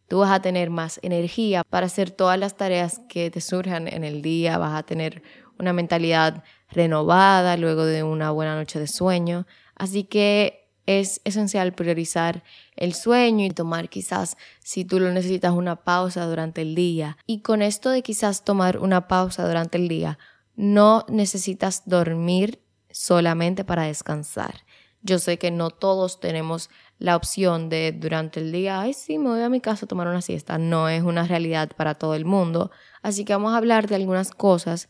tú 0.08 0.18
vas 0.18 0.30
a 0.30 0.40
tener 0.40 0.70
más 0.70 1.00
energía 1.02 1.62
para 1.68 1.86
hacer 1.86 2.10
todas 2.10 2.38
las 2.38 2.56
tareas 2.56 3.00
que 3.08 3.30
te 3.30 3.40
surjan 3.40 3.88
en 3.88 4.04
el 4.04 4.22
día, 4.22 4.58
vas 4.58 4.78
a 4.78 4.82
tener 4.84 5.22
una 5.58 5.72
mentalidad 5.72 6.44
renovada 6.70 7.56
luego 7.56 7.84
de 7.84 8.02
una 8.02 8.30
buena 8.30 8.54
noche 8.54 8.78
de 8.78 8.86
sueño. 8.86 9.46
Así 9.74 10.04
que 10.04 10.61
es 10.86 11.20
esencial 11.24 11.72
priorizar 11.72 12.42
el 12.76 12.94
sueño 12.94 13.44
y 13.44 13.50
tomar 13.50 13.88
quizás, 13.88 14.36
si 14.62 14.84
tú 14.84 14.98
lo 14.98 15.12
necesitas, 15.12 15.52
una 15.52 15.76
pausa 15.76 16.26
durante 16.26 16.62
el 16.62 16.74
día. 16.74 17.16
Y 17.26 17.40
con 17.40 17.62
esto 17.62 17.90
de 17.90 18.02
quizás 18.02 18.44
tomar 18.44 18.78
una 18.78 19.08
pausa 19.08 19.46
durante 19.46 19.78
el 19.78 19.88
día, 19.88 20.18
no 20.56 21.04
necesitas 21.08 21.82
dormir 21.86 22.60
solamente 22.90 23.64
para 23.64 23.84
descansar. 23.84 24.64
Yo 25.02 25.18
sé 25.18 25.38
que 25.38 25.50
no 25.50 25.70
todos 25.70 26.20
tenemos 26.20 26.70
la 26.98 27.16
opción 27.16 27.68
de 27.68 27.90
durante 27.90 28.38
el 28.38 28.52
día, 28.52 28.80
ay, 28.80 28.92
sí, 28.92 29.18
me 29.18 29.30
voy 29.30 29.40
a 29.40 29.48
mi 29.48 29.60
casa 29.60 29.86
a 29.86 29.88
tomar 29.88 30.06
una 30.06 30.22
siesta. 30.22 30.58
No 30.58 30.88
es 30.88 31.02
una 31.02 31.26
realidad 31.26 31.70
para 31.76 31.94
todo 31.94 32.14
el 32.14 32.24
mundo. 32.24 32.70
Así 33.02 33.24
que 33.24 33.32
vamos 33.32 33.52
a 33.52 33.56
hablar 33.56 33.88
de 33.88 33.96
algunas 33.96 34.30
cosas 34.30 34.86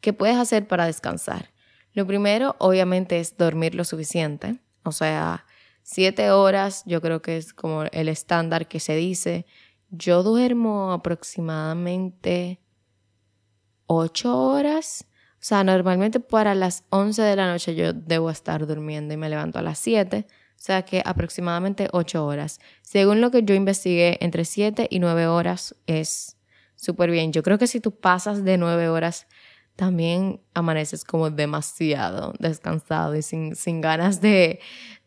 que 0.00 0.12
puedes 0.12 0.36
hacer 0.36 0.68
para 0.68 0.86
descansar. 0.86 1.50
Lo 1.92 2.06
primero, 2.06 2.54
obviamente, 2.60 3.18
es 3.18 3.36
dormir 3.36 3.74
lo 3.74 3.82
suficiente. 3.82 4.60
O 4.82 4.92
sea, 4.92 5.44
siete 5.82 6.30
horas 6.30 6.82
yo 6.86 7.00
creo 7.00 7.22
que 7.22 7.36
es 7.36 7.52
como 7.52 7.84
el 7.84 8.08
estándar 8.08 8.68
que 8.68 8.80
se 8.80 8.96
dice. 8.96 9.46
Yo 9.90 10.22
duermo 10.22 10.92
aproximadamente 10.92 12.60
ocho 13.86 14.36
horas. 14.38 15.06
O 15.34 15.44
sea, 15.48 15.64
normalmente 15.64 16.20
para 16.20 16.54
las 16.54 16.84
11 16.90 17.22
de 17.22 17.36
la 17.36 17.50
noche 17.50 17.74
yo 17.74 17.92
debo 17.92 18.30
estar 18.30 18.66
durmiendo 18.66 19.14
y 19.14 19.16
me 19.16 19.28
levanto 19.28 19.58
a 19.58 19.62
las 19.62 19.78
7. 19.78 20.26
O 20.28 20.60
sea 20.60 20.82
que 20.82 21.02
aproximadamente 21.04 21.88
8 21.92 22.26
horas. 22.26 22.58
Según 22.82 23.20
lo 23.20 23.30
que 23.30 23.44
yo 23.44 23.54
investigué, 23.54 24.18
entre 24.20 24.44
7 24.44 24.88
y 24.90 24.98
9 24.98 25.28
horas 25.28 25.76
es 25.86 26.36
súper 26.74 27.10
bien. 27.10 27.32
Yo 27.32 27.42
creo 27.42 27.58
que 27.58 27.68
si 27.68 27.80
tú 27.80 27.92
pasas 27.92 28.44
de 28.44 28.58
9 28.58 28.88
horas, 28.88 29.28
también 29.78 30.40
amaneces 30.54 31.04
como 31.04 31.30
demasiado 31.30 32.34
descansado 32.40 33.14
y 33.14 33.22
sin, 33.22 33.54
sin 33.54 33.80
ganas 33.80 34.20
de, 34.20 34.58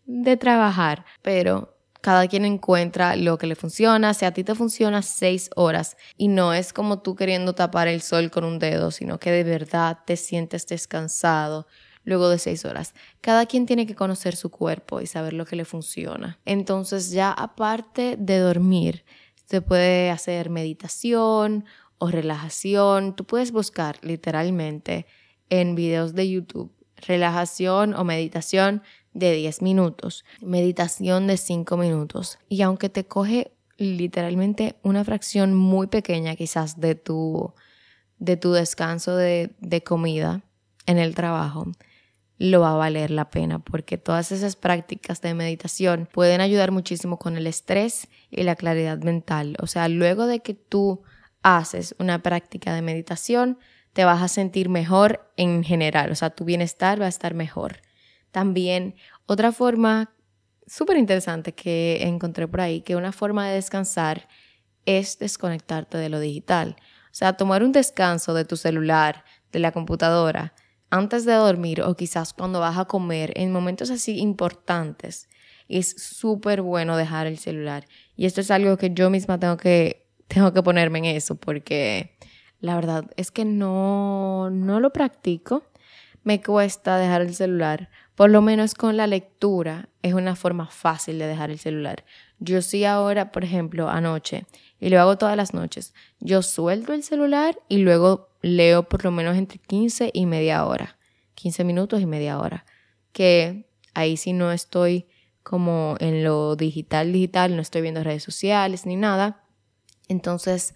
de 0.06 0.38
trabajar. 0.38 1.04
Pero 1.22 1.75
cada 2.00 2.25
quien 2.30 2.46
encuentra 2.46 3.18
lo 3.18 3.38
que 3.38 3.48
le 3.48 3.56
funciona. 3.58 4.13
Si 4.13 4.24
a 4.24 4.32
ti 4.32 4.46
te 4.46 4.56
funciona 4.56 5.01
seis 5.01 5.50
horas 5.58 5.98
y 6.16 6.30
no 6.30 6.54
es 6.54 6.72
como 6.72 7.01
tú 7.01 7.18
queriendo 7.18 7.54
tapar 7.54 7.90
el 7.90 8.01
sol 8.01 8.32
con 8.32 8.46
un 8.46 8.60
dedo, 8.60 8.92
sino 8.92 9.20
que 9.20 9.32
de 9.32 9.44
verdad 9.44 9.98
te 10.06 10.16
sientes 10.16 10.66
descansado 10.66 11.68
luego 12.06 12.30
de 12.30 12.40
seis 12.40 12.63
horas. 12.63 12.94
Cada 13.20 13.48
quien 13.48 13.66
tiene 13.66 13.86
que 13.86 13.94
conocer 13.94 14.38
su 14.38 14.51
cuerpo 14.51 15.01
y 15.01 15.06
saber 15.06 15.34
lo 15.34 15.46
que 15.46 15.58
le 15.58 15.66
funciona. 15.66 16.40
Entonces 16.46 17.12
ya 17.12 17.34
aparte 17.34 18.16
de 18.18 18.40
dormir, 18.40 19.04
se 19.51 19.62
puede 19.62 20.10
hacer 20.12 20.50
meditación 20.50 21.66
o 22.01 22.10
relajación. 22.10 23.15
Tú 23.15 23.25
puedes 23.25 23.51
buscar 23.51 24.00
literalmente 24.01 25.05
en 25.50 25.75
videos 25.75 26.15
de 26.15 26.29
YouTube 26.29 26.72
relajación 27.01 27.93
o 27.93 28.03
meditación 28.03 28.81
de 29.13 29.34
10 29.34 29.62
minutos, 29.62 30.24
meditación 30.41 31.27
de 31.27 31.38
5 31.38 31.77
minutos. 31.77 32.39
Y 32.48 32.62
aunque 32.62 32.89
te 32.89 33.05
coge 33.05 33.51
literalmente 33.77 34.75
una 34.84 35.03
fracción 35.03 35.55
muy 35.55 35.88
pequeña 35.88 36.36
quizás 36.36 36.79
de 36.79 36.96
tu, 36.96 37.53
de 38.20 38.38
tu 38.38 38.53
descanso 38.53 39.15
de, 39.15 39.51
de 39.60 39.84
comida 39.84 40.43
en 40.86 40.98
el 40.98 41.15
trabajo, 41.15 41.67
lo 42.38 42.62
va 42.62 42.74
a 42.74 42.77
valer 42.77 43.12
la 43.12 43.29
pena 43.29 43.60
porque 43.60 43.98
todas 43.98 44.31
esas 44.31 44.55
prácticas 44.55 45.22
de 45.22 45.34
meditación 45.34 46.08
pueden 46.12 46.41
ayudar 46.41 46.72
muchísimo 46.72 47.17
con 47.17 47.38
el 47.38 47.46
estrés 47.48 48.08
y 48.31 48.43
la 48.43 48.55
claridad 48.55 48.98
mental. 49.00 49.58
O 49.60 49.67
sea, 49.67 49.88
luego 49.89 50.25
de 50.25 50.39
que 50.39 50.53
tú 50.53 51.03
haces 51.43 51.95
una 52.00 52.21
práctica 52.21 52.74
de 52.74 52.81
meditación, 52.81 53.60
te 53.93 54.05
vas 54.05 54.21
a 54.21 54.27
sentir 54.27 54.69
mejor 54.69 55.31
en 55.38 55.63
general, 55.63 56.12
o 56.12 56.15
sea, 56.15 56.29
tu 56.29 56.45
bienestar 56.45 57.01
va 57.01 57.05
a 57.05 57.10
estar 57.10 57.33
mejor. 57.33 57.81
También 58.31 58.95
otra 59.25 59.51
forma 59.51 60.13
súper 60.65 60.98
interesante 60.98 61.53
que 61.53 62.03
encontré 62.03 62.48
por 62.48 62.62
ahí, 62.62 62.81
que 62.81 62.95
una 62.95 63.12
forma 63.12 63.48
de 63.48 63.55
descansar 63.55 64.27
es 64.86 65.19
desconectarte 65.19 65.98
de 65.98 66.10
lo 66.10 66.19
digital. 66.19 66.77
O 67.05 67.13
sea, 67.13 67.33
tomar 67.33 67.63
un 67.63 67.74
descanso 67.74 68.33
de 68.33 68.45
tu 68.45 68.55
celular, 68.55 69.25
de 69.51 69.60
la 69.60 69.74
computadora, 69.74 70.53
antes 70.89 71.25
de 71.25 71.33
dormir 71.33 71.81
o 71.81 71.95
quizás 71.95 72.33
cuando 72.33 72.60
vas 72.60 72.77
a 72.77 72.86
comer, 72.86 73.33
en 73.36 73.51
momentos 73.51 73.89
así 73.89 74.19
importantes, 74.19 75.27
es 75.67 75.89
súper 75.89 76.62
bueno 76.62 76.98
dejar 76.98 77.27
el 77.27 77.38
celular. 77.38 77.86
Y 78.15 78.25
esto 78.25 78.41
es 78.41 78.51
algo 78.51 78.77
que 78.77 78.91
yo 78.93 79.10
misma 79.10 79.39
tengo 79.39 79.57
que, 79.57 80.00
tengo 80.34 80.54
que 80.54 80.64
ponerme 80.64 81.00
en 81.00 81.06
eso 81.06 81.36
porque 81.36 82.16
la 82.60 82.76
verdad 82.76 83.06
es 83.18 83.32
que 83.32 83.46
no, 83.46 84.50
no 84.52 84.80
lo 84.80 84.92
practico. 84.92 85.64
Me 86.24 86.42
cuesta 86.42 86.98
dejar 86.98 87.22
el 87.22 87.34
celular 87.34 87.90
por 88.22 88.30
lo 88.30 88.44
menos 88.44 88.76
con 88.76 88.98
la 88.98 89.08
lectura 89.08 89.90
es 90.04 90.14
una 90.14 90.36
forma 90.36 90.68
fácil 90.68 91.18
de 91.18 91.26
dejar 91.26 91.50
el 91.50 91.58
celular. 91.58 92.06
Yo 92.38 92.62
sí 92.62 92.86
ahora, 92.86 93.32
por 93.32 93.44
ejemplo, 93.44 93.90
anoche, 93.90 94.46
y 94.80 94.90
lo 94.90 95.02
hago 95.02 95.18
todas 95.18 95.36
las 95.36 95.56
noches, 95.56 95.96
yo 96.20 96.44
suelto 96.44 96.94
el 96.94 97.02
celular 97.02 97.58
y 97.68 97.78
luego 97.78 98.30
leo 98.44 98.84
por 98.84 99.04
lo 99.04 99.10
menos 99.10 99.38
entre 99.38 99.58
15 99.58 100.12
y 100.14 100.28
media 100.28 100.66
hora. 100.68 101.00
15 101.34 101.64
minutos 101.64 102.00
y 102.00 102.06
media 102.06 102.38
hora. 102.38 102.66
Que 103.12 103.66
ahí 103.96 104.18
sí 104.18 104.34
no 104.34 104.52
estoy 104.52 105.08
como 105.42 105.96
en 106.00 106.24
lo 106.24 106.56
digital, 106.56 107.14
digital, 107.14 107.56
no 107.56 107.64
estoy 107.64 107.82
viendo 107.82 108.04
redes 108.04 108.22
sociales 108.22 108.86
ni 108.86 108.98
nada. 108.98 109.46
Entonces, 110.12 110.75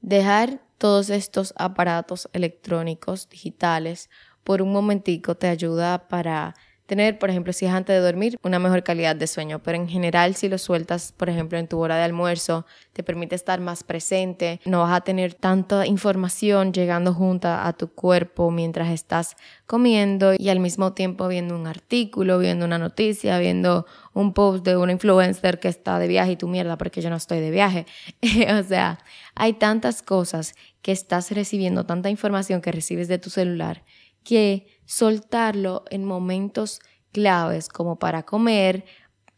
dejar 0.00 0.62
todos 0.78 1.10
estos 1.10 1.52
aparatos 1.56 2.28
electrónicos, 2.32 3.28
digitales, 3.28 4.10
por 4.44 4.62
un 4.62 4.72
momentico 4.72 5.34
te 5.34 5.48
ayuda 5.48 6.06
para 6.06 6.54
tener, 6.86 7.18
por 7.18 7.30
ejemplo, 7.30 7.52
si 7.52 7.66
es 7.66 7.72
antes 7.72 7.94
de 7.94 8.00
dormir, 8.00 8.38
una 8.42 8.58
mejor 8.58 8.82
calidad 8.82 9.16
de 9.16 9.26
sueño. 9.26 9.60
Pero 9.62 9.76
en 9.76 9.88
general, 9.88 10.36
si 10.36 10.48
lo 10.48 10.56
sueltas, 10.56 11.12
por 11.16 11.28
ejemplo, 11.28 11.58
en 11.58 11.66
tu 11.66 11.78
hora 11.78 11.96
de 11.96 12.04
almuerzo, 12.04 12.64
te 12.92 13.02
permite 13.02 13.34
estar 13.34 13.60
más 13.60 13.82
presente, 13.82 14.60
no 14.64 14.80
vas 14.80 14.92
a 14.92 15.00
tener 15.02 15.34
tanta 15.34 15.86
información 15.86 16.72
llegando 16.72 17.12
junta 17.12 17.66
a 17.66 17.72
tu 17.72 17.88
cuerpo 17.88 18.50
mientras 18.50 18.88
estás 18.90 19.36
comiendo 19.66 20.32
y 20.38 20.48
al 20.48 20.60
mismo 20.60 20.92
tiempo 20.92 21.28
viendo 21.28 21.56
un 21.56 21.66
artículo, 21.66 22.38
viendo 22.38 22.64
una 22.64 22.78
noticia, 22.78 23.38
viendo 23.38 23.86
un 24.14 24.32
post 24.32 24.64
de 24.64 24.76
un 24.76 24.90
influencer 24.90 25.58
que 25.58 25.68
está 25.68 25.98
de 25.98 26.08
viaje 26.08 26.32
y 26.32 26.36
tu 26.36 26.48
mierda 26.48 26.78
porque 26.78 27.02
yo 27.02 27.10
no 27.10 27.16
estoy 27.16 27.40
de 27.40 27.50
viaje. 27.50 27.86
o 28.58 28.62
sea, 28.62 28.98
hay 29.34 29.54
tantas 29.54 30.02
cosas 30.02 30.54
que 30.82 30.92
estás 30.92 31.32
recibiendo, 31.32 31.84
tanta 31.84 32.10
información 32.10 32.60
que 32.60 32.70
recibes 32.70 33.08
de 33.08 33.18
tu 33.18 33.28
celular 33.28 33.82
que 34.26 34.66
soltarlo 34.86 35.84
en 35.90 36.04
momentos 36.04 36.80
claves 37.12 37.68
como 37.68 37.98
para 37.98 38.24
comer, 38.24 38.84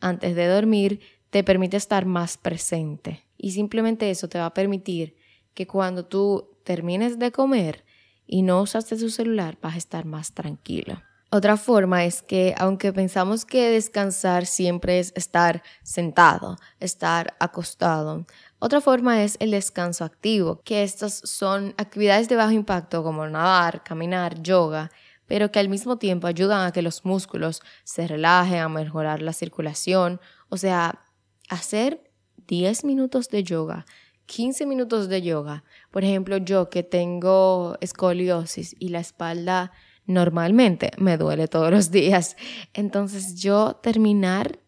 antes 0.01 0.37
de 0.37 0.47
dormir, 0.47 1.01
te 1.31 1.43
permite 1.43 1.77
estar 1.77 2.07
más 2.07 2.37
presente. 2.37 3.25
Y 3.37 3.53
simplemente 3.53 4.11
eso 4.11 4.29
te 4.29 4.39
va 4.39 4.47
a 4.47 4.55
permitir 4.55 5.17
que 5.55 5.67
cuando 5.67 6.07
tú 6.07 6.51
termines 6.65 7.19
de 7.19 7.33
comer 7.33 7.85
y 8.27 8.43
no 8.43 8.63
usaste 8.63 8.97
tu 8.97 9.11
celular, 9.11 9.59
vas 9.61 9.75
a 9.75 9.79
estar 9.79 10.05
más 10.05 10.33
tranquilo. 10.33 11.03
Otra 11.31 11.59
forma 11.59 12.07
es 12.07 12.23
que 12.23 12.55
aunque 12.57 12.91
pensamos 12.91 13.45
que 13.45 13.69
descansar 13.71 14.47
siempre 14.47 14.99
es 14.99 15.13
estar 15.15 15.63
sentado, 15.83 16.57
estar 16.81 17.37
acostado, 17.39 18.25
otra 18.59 18.81
forma 18.81 19.23
es 19.23 19.37
el 19.39 19.51
descanso 19.51 20.05
activo, 20.05 20.63
que 20.65 20.83
estas 20.83 21.21
son 21.25 21.75
actividades 21.77 22.31
de 22.31 22.37
bajo 22.37 22.53
impacto 22.53 23.03
como 23.03 23.27
nadar, 23.27 23.85
caminar, 23.85 24.41
yoga, 24.43 24.91
pero 25.29 25.53
que 25.53 25.61
al 25.61 25.69
mismo 25.69 25.99
tiempo 25.99 26.27
ayudan 26.27 26.67
a 26.67 26.73
que 26.73 26.83
los 26.83 27.05
músculos 27.05 27.63
se 27.85 28.09
relajen, 28.09 28.59
a 28.59 28.69
mejorar 28.69 29.23
la 29.23 29.33
circulación. 29.33 30.21
O 30.49 30.57
sea, 30.57 31.05
hacer 31.49 32.11
10 32.49 32.85
minutos 32.85 33.29
de 33.29 33.45
yoga, 33.45 33.87
15 34.27 34.67
minutos 34.67 35.09
de 35.09 35.23
yoga. 35.23 35.65
Por 35.91 36.03
ejemplo, 36.03 36.39
yo 36.39 36.71
que 36.71 36.83
tengo 36.83 37.77
escoliosis 37.81 38.75
y 38.79 38.89
la 38.89 39.01
espalda 39.01 39.71
normalmente 40.07 40.91
me 40.97 41.19
duele 41.19 41.47
todos 41.47 41.71
los 41.71 41.91
días. 41.91 42.37
Entonces 42.75 43.37
yo 43.37 43.79
terminar 43.83 44.59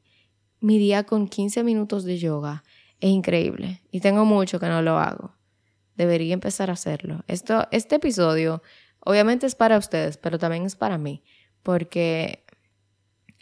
mi 0.61 0.79
día 0.79 1.05
con 1.05 1.27
15 1.27 1.65
minutos 1.65 2.05
de 2.05 2.19
yoga 2.19 2.63
es 3.01 3.11
increíble 3.11 3.83
y 3.91 4.01
tengo 4.01 4.27
mucho 4.27 4.61
que 4.61 4.69
no 4.69 4.83
lo 4.83 4.99
hago. 4.99 5.35
Debería 5.97 6.35
empezar 6.35 6.71
a 6.71 6.75
hacerlo. 6.75 7.25
Esto, 7.27 7.67
este 7.73 7.97
episodio 7.97 8.63
obviamente 9.05 9.47
es 9.47 9.55
para 9.55 9.79
ustedes, 9.79 10.17
pero 10.17 10.39
también 10.39 10.65
es 10.65 10.77
para 10.77 10.99
mí, 10.99 11.23
porque 11.63 12.45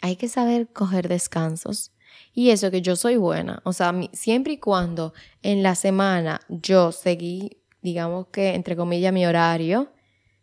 hay 0.01 0.15
que 0.15 0.27
saber 0.27 0.71
coger 0.71 1.07
descansos. 1.07 1.91
Y 2.33 2.49
eso 2.49 2.71
que 2.71 2.81
yo 2.81 2.95
soy 2.95 3.17
buena, 3.17 3.61
o 3.65 3.73
sea, 3.73 3.93
siempre 4.13 4.53
y 4.53 4.57
cuando 4.57 5.13
en 5.41 5.63
la 5.63 5.75
semana 5.75 6.41
yo 6.49 6.91
seguí, 6.91 7.61
digamos 7.81 8.27
que, 8.27 8.55
entre 8.55 8.75
comillas, 8.75 9.13
mi 9.13 9.25
horario, 9.25 9.91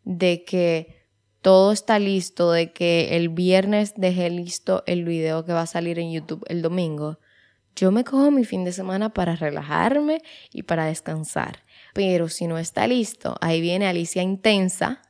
de 0.04 0.44
que 0.44 1.08
todo 1.42 1.72
está 1.72 1.98
listo, 1.98 2.52
de 2.52 2.72
que 2.72 3.16
el 3.16 3.28
viernes 3.28 3.94
dejé 3.96 4.30
listo 4.30 4.82
el 4.86 5.04
video 5.04 5.44
que 5.44 5.52
va 5.52 5.62
a 5.62 5.66
salir 5.66 5.98
en 5.98 6.12
YouTube 6.12 6.44
el 6.48 6.62
domingo, 6.62 7.18
yo 7.76 7.92
me 7.92 8.04
cojo 8.04 8.30
mi 8.30 8.44
fin 8.44 8.64
de 8.64 8.72
semana 8.72 9.12
para 9.12 9.36
relajarme 9.36 10.22
y 10.50 10.62
para 10.62 10.86
descansar. 10.86 11.62
Pero 11.92 12.28
si 12.28 12.46
no 12.46 12.58
está 12.58 12.86
listo, 12.86 13.36
ahí 13.40 13.60
viene 13.60 13.86
Alicia 13.86 14.22
intensa, 14.22 15.02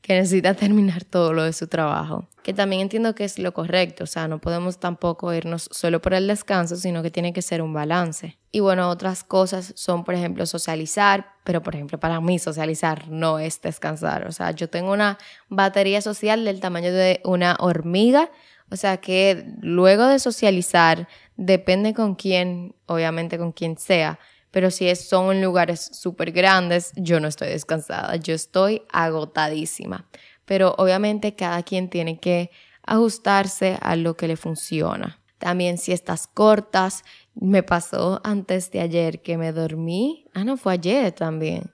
que 0.00 0.14
necesita 0.14 0.54
terminar 0.54 1.04
todo 1.04 1.32
lo 1.32 1.44
de 1.44 1.52
su 1.52 1.66
trabajo. 1.66 2.26
Que 2.42 2.54
también 2.54 2.82
entiendo 2.82 3.14
que 3.14 3.24
es 3.24 3.38
lo 3.38 3.52
correcto, 3.52 4.04
o 4.04 4.06
sea, 4.06 4.26
no 4.26 4.38
podemos 4.38 4.78
tampoco 4.78 5.32
irnos 5.34 5.68
solo 5.70 6.00
por 6.00 6.14
el 6.14 6.26
descanso, 6.26 6.76
sino 6.76 7.02
que 7.02 7.10
tiene 7.10 7.32
que 7.32 7.42
ser 7.42 7.60
un 7.60 7.74
balance. 7.74 8.38
Y 8.50 8.60
bueno, 8.60 8.88
otras 8.88 9.24
cosas 9.24 9.72
son, 9.76 10.04
por 10.04 10.14
ejemplo, 10.14 10.46
socializar, 10.46 11.34
pero 11.44 11.62
por 11.62 11.74
ejemplo, 11.74 12.00
para 12.00 12.20
mí 12.20 12.38
socializar 12.38 13.08
no 13.08 13.38
es 13.38 13.60
descansar. 13.60 14.26
O 14.26 14.32
sea, 14.32 14.52
yo 14.52 14.70
tengo 14.70 14.92
una 14.92 15.18
batería 15.48 16.00
social 16.00 16.44
del 16.44 16.60
tamaño 16.60 16.92
de 16.92 17.20
una 17.24 17.56
hormiga, 17.60 18.30
o 18.70 18.76
sea 18.76 18.96
que 18.98 19.44
luego 19.60 20.06
de 20.06 20.18
socializar, 20.18 21.08
depende 21.36 21.94
con 21.94 22.14
quién, 22.14 22.74
obviamente 22.86 23.38
con 23.38 23.52
quién 23.52 23.76
sea, 23.78 24.18
pero 24.50 24.70
si 24.70 24.94
son 24.96 25.36
en 25.36 25.42
lugares 25.42 25.90
súper 25.92 26.32
grandes, 26.32 26.92
yo 26.96 27.20
no 27.20 27.28
estoy 27.28 27.48
descansada, 27.48 28.16
yo 28.16 28.34
estoy 28.34 28.82
agotadísima. 28.92 30.08
Pero 30.44 30.74
obviamente 30.78 31.34
cada 31.34 31.62
quien 31.62 31.88
tiene 31.88 32.18
que 32.18 32.50
ajustarse 32.82 33.78
a 33.80 33.94
lo 33.96 34.16
que 34.16 34.26
le 34.26 34.36
funciona. 34.36 35.20
También 35.38 35.78
si 35.78 35.92
estás 35.92 36.26
cortas, 36.26 37.04
me 37.34 37.62
pasó 37.62 38.20
antes 38.24 38.70
de 38.70 38.80
ayer 38.80 39.22
que 39.22 39.38
me 39.38 39.52
dormí. 39.52 40.26
Ah, 40.34 40.44
no, 40.44 40.56
fue 40.56 40.74
ayer 40.74 41.12
también. 41.12 41.72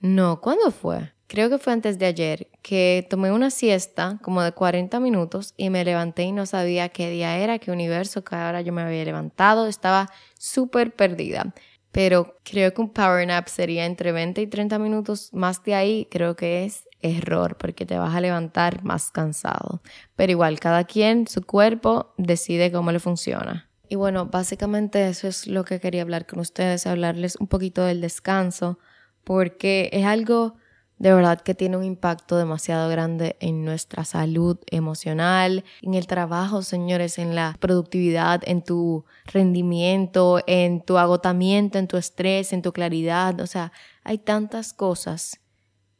No, 0.00 0.40
¿cuándo 0.40 0.70
fue? 0.70 1.12
Creo 1.28 1.48
que 1.48 1.58
fue 1.58 1.72
antes 1.72 1.98
de 1.98 2.06
ayer, 2.06 2.50
que 2.60 3.06
tomé 3.08 3.30
una 3.30 3.50
siesta 3.50 4.18
como 4.22 4.42
de 4.42 4.50
40 4.50 4.98
minutos 4.98 5.54
y 5.56 5.70
me 5.70 5.84
levanté 5.84 6.24
y 6.24 6.32
no 6.32 6.44
sabía 6.44 6.88
qué 6.88 7.08
día 7.08 7.38
era, 7.38 7.60
qué 7.60 7.70
universo, 7.70 8.24
qué 8.24 8.34
hora 8.34 8.62
yo 8.62 8.72
me 8.72 8.82
había 8.82 9.04
levantado. 9.04 9.68
Estaba 9.68 10.10
súper 10.36 10.92
perdida 10.92 11.54
pero 11.92 12.36
creo 12.44 12.72
que 12.72 12.80
un 12.80 12.90
power 12.90 13.26
nap 13.26 13.48
sería 13.48 13.84
entre 13.84 14.12
20 14.12 14.40
y 14.42 14.46
30 14.46 14.78
minutos 14.78 15.32
más 15.32 15.62
de 15.64 15.74
ahí, 15.74 16.08
creo 16.10 16.36
que 16.36 16.64
es 16.64 16.88
error 17.02 17.56
porque 17.56 17.86
te 17.86 17.98
vas 17.98 18.14
a 18.14 18.20
levantar 18.20 18.84
más 18.84 19.10
cansado. 19.10 19.80
Pero 20.16 20.32
igual, 20.32 20.60
cada 20.60 20.84
quien, 20.84 21.26
su 21.26 21.42
cuerpo 21.42 22.12
decide 22.16 22.70
cómo 22.70 22.92
le 22.92 23.00
funciona. 23.00 23.68
Y 23.88 23.96
bueno, 23.96 24.26
básicamente 24.26 25.08
eso 25.08 25.26
es 25.26 25.48
lo 25.48 25.64
que 25.64 25.80
quería 25.80 26.02
hablar 26.02 26.26
con 26.26 26.38
ustedes, 26.38 26.86
hablarles 26.86 27.36
un 27.36 27.48
poquito 27.48 27.82
del 27.82 28.00
descanso, 28.00 28.78
porque 29.24 29.90
es 29.92 30.04
algo 30.06 30.54
de 31.00 31.14
verdad 31.14 31.40
que 31.40 31.54
tiene 31.54 31.78
un 31.78 31.84
impacto 31.84 32.36
demasiado 32.36 32.90
grande 32.90 33.34
en 33.40 33.64
nuestra 33.64 34.04
salud 34.04 34.58
emocional, 34.70 35.64
en 35.80 35.94
el 35.94 36.06
trabajo, 36.06 36.60
señores, 36.60 37.18
en 37.18 37.34
la 37.34 37.56
productividad, 37.58 38.42
en 38.44 38.62
tu 38.62 39.06
rendimiento, 39.24 40.42
en 40.46 40.82
tu 40.82 40.98
agotamiento, 40.98 41.78
en 41.78 41.88
tu 41.88 41.96
estrés, 41.96 42.52
en 42.52 42.60
tu 42.60 42.74
claridad. 42.74 43.40
O 43.40 43.46
sea, 43.46 43.72
hay 44.04 44.18
tantas 44.18 44.74
cosas 44.74 45.40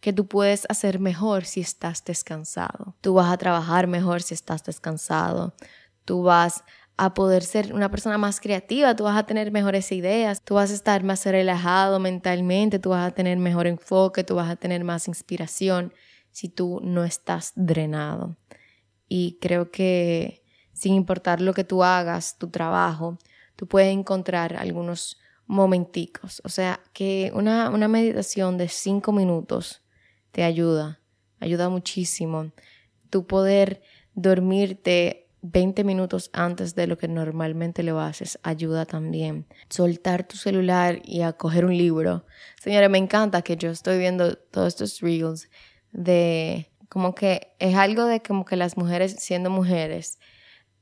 que 0.00 0.12
tú 0.12 0.26
puedes 0.26 0.66
hacer 0.68 0.98
mejor 0.98 1.46
si 1.46 1.62
estás 1.62 2.04
descansado. 2.04 2.94
Tú 3.00 3.14
vas 3.14 3.32
a 3.32 3.38
trabajar 3.38 3.86
mejor 3.86 4.20
si 4.20 4.34
estás 4.34 4.64
descansado. 4.64 5.54
Tú 6.04 6.24
vas 6.24 6.62
a 7.02 7.14
poder 7.14 7.42
ser 7.44 7.72
una 7.72 7.90
persona 7.90 8.18
más 8.18 8.40
creativa, 8.40 8.94
tú 8.94 9.04
vas 9.04 9.16
a 9.16 9.24
tener 9.24 9.50
mejores 9.50 9.90
ideas, 9.90 10.42
tú 10.42 10.56
vas 10.56 10.70
a 10.70 10.74
estar 10.74 11.02
más 11.02 11.24
relajado 11.24 11.98
mentalmente, 11.98 12.78
tú 12.78 12.90
vas 12.90 13.10
a 13.10 13.14
tener 13.14 13.38
mejor 13.38 13.66
enfoque, 13.66 14.22
tú 14.22 14.34
vas 14.34 14.50
a 14.50 14.56
tener 14.56 14.84
más 14.84 15.08
inspiración 15.08 15.94
si 16.30 16.50
tú 16.50 16.78
no 16.84 17.02
estás 17.04 17.52
drenado. 17.56 18.36
Y 19.08 19.38
creo 19.40 19.70
que 19.70 20.42
sin 20.74 20.92
importar 20.92 21.40
lo 21.40 21.54
que 21.54 21.64
tú 21.64 21.82
hagas, 21.82 22.36
tu 22.36 22.50
trabajo, 22.50 23.16
tú 23.56 23.66
puedes 23.66 23.90
encontrar 23.90 24.56
algunos 24.56 25.18
momenticos. 25.46 26.42
O 26.44 26.50
sea, 26.50 26.80
que 26.92 27.32
una, 27.34 27.70
una 27.70 27.88
meditación 27.88 28.58
de 28.58 28.68
cinco 28.68 29.12
minutos 29.12 29.80
te 30.32 30.44
ayuda, 30.44 31.00
ayuda 31.38 31.70
muchísimo. 31.70 32.52
Tu 33.08 33.26
poder 33.26 33.80
dormirte 34.12 35.29
20 35.42 35.84
minutos 35.84 36.30
antes 36.32 36.74
de 36.74 36.86
lo 36.86 36.98
que 36.98 37.08
normalmente 37.08 37.82
lo 37.82 38.00
haces 38.00 38.38
ayuda 38.42 38.84
también. 38.86 39.46
Soltar 39.68 40.26
tu 40.26 40.36
celular 40.36 41.00
y 41.04 41.22
a 41.22 41.32
coger 41.32 41.64
un 41.64 41.76
libro. 41.76 42.26
Señores, 42.60 42.90
me 42.90 42.98
encanta 42.98 43.42
que 43.42 43.56
yo 43.56 43.70
estoy 43.70 43.98
viendo 43.98 44.36
todos 44.36 44.68
estos 44.68 45.00
reels 45.00 45.48
de 45.92 46.70
como 46.88 47.14
que 47.14 47.54
es 47.58 47.74
algo 47.74 48.04
de 48.04 48.20
como 48.20 48.44
que 48.44 48.56
las 48.56 48.76
mujeres 48.76 49.16
siendo 49.18 49.48
mujeres 49.48 50.18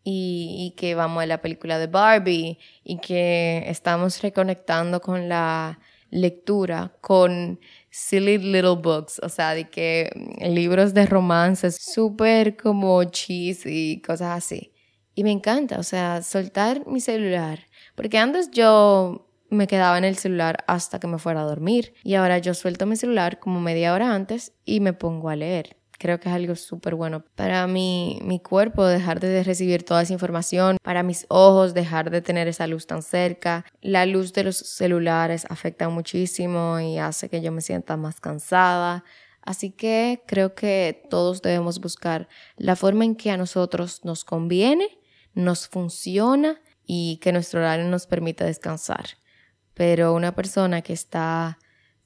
y, 0.02 0.56
y 0.58 0.76
que 0.76 0.94
vamos 0.94 1.22
a 1.22 1.26
la 1.26 1.40
película 1.40 1.78
de 1.78 1.86
Barbie 1.86 2.58
y 2.82 2.98
que 2.98 3.64
estamos 3.66 4.22
reconectando 4.22 5.00
con 5.00 5.28
la 5.28 5.78
lectura, 6.10 6.96
con 7.00 7.60
silly 7.90 8.38
little 8.38 8.76
books, 8.76 9.20
o 9.22 9.28
sea, 9.28 9.54
de 9.54 9.68
que 9.70 10.10
mm, 10.14 10.44
libros 10.54 10.94
de 10.94 11.06
romances 11.06 11.76
súper 11.80 12.56
como 12.56 13.02
cheesy 13.04 13.92
y 13.92 14.02
cosas 14.02 14.36
así. 14.38 14.72
Y 15.14 15.24
me 15.24 15.32
encanta, 15.32 15.78
o 15.78 15.82
sea, 15.82 16.22
soltar 16.22 16.86
mi 16.86 17.00
celular, 17.00 17.60
porque 17.96 18.18
antes 18.18 18.50
yo 18.52 19.26
me 19.50 19.66
quedaba 19.66 19.98
en 19.98 20.04
el 20.04 20.16
celular 20.16 20.64
hasta 20.66 21.00
que 21.00 21.06
me 21.06 21.18
fuera 21.18 21.40
a 21.40 21.44
dormir 21.44 21.94
y 22.04 22.14
ahora 22.14 22.38
yo 22.38 22.54
suelto 22.54 22.86
mi 22.86 22.96
celular 22.96 23.38
como 23.40 23.60
media 23.60 23.94
hora 23.94 24.14
antes 24.14 24.52
y 24.66 24.80
me 24.80 24.92
pongo 24.92 25.30
a 25.30 25.36
leer 25.36 25.77
creo 25.98 26.20
que 26.20 26.28
es 26.28 26.34
algo 26.34 26.54
súper 26.54 26.94
bueno 26.94 27.24
para 27.34 27.66
mi, 27.66 28.18
mi 28.22 28.40
cuerpo 28.40 28.86
dejar 28.86 29.20
de 29.20 29.42
recibir 29.42 29.84
toda 29.84 30.02
esa 30.02 30.12
información, 30.12 30.78
para 30.82 31.02
mis 31.02 31.26
ojos 31.28 31.74
dejar 31.74 32.10
de 32.10 32.22
tener 32.22 32.48
esa 32.48 32.66
luz 32.66 32.86
tan 32.86 33.02
cerca. 33.02 33.64
La 33.82 34.06
luz 34.06 34.32
de 34.32 34.44
los 34.44 34.56
celulares 34.56 35.44
afecta 35.50 35.88
muchísimo 35.88 36.78
y 36.80 36.98
hace 36.98 37.28
que 37.28 37.40
yo 37.40 37.52
me 37.52 37.60
sienta 37.60 37.96
más 37.96 38.20
cansada. 38.20 39.04
Así 39.42 39.70
que 39.70 40.22
creo 40.26 40.54
que 40.54 41.04
todos 41.10 41.42
debemos 41.42 41.80
buscar 41.80 42.28
la 42.56 42.76
forma 42.76 43.04
en 43.04 43.16
que 43.16 43.30
a 43.30 43.36
nosotros 43.36 44.04
nos 44.04 44.24
conviene, 44.24 44.98
nos 45.34 45.68
funciona 45.68 46.60
y 46.84 47.18
que 47.18 47.32
nuestro 47.32 47.60
horario 47.60 47.86
nos 47.86 48.06
permita 48.06 48.44
descansar. 48.44 49.06
Pero 49.74 50.12
una 50.14 50.34
persona 50.34 50.82
que 50.82 50.92
está 50.92 51.58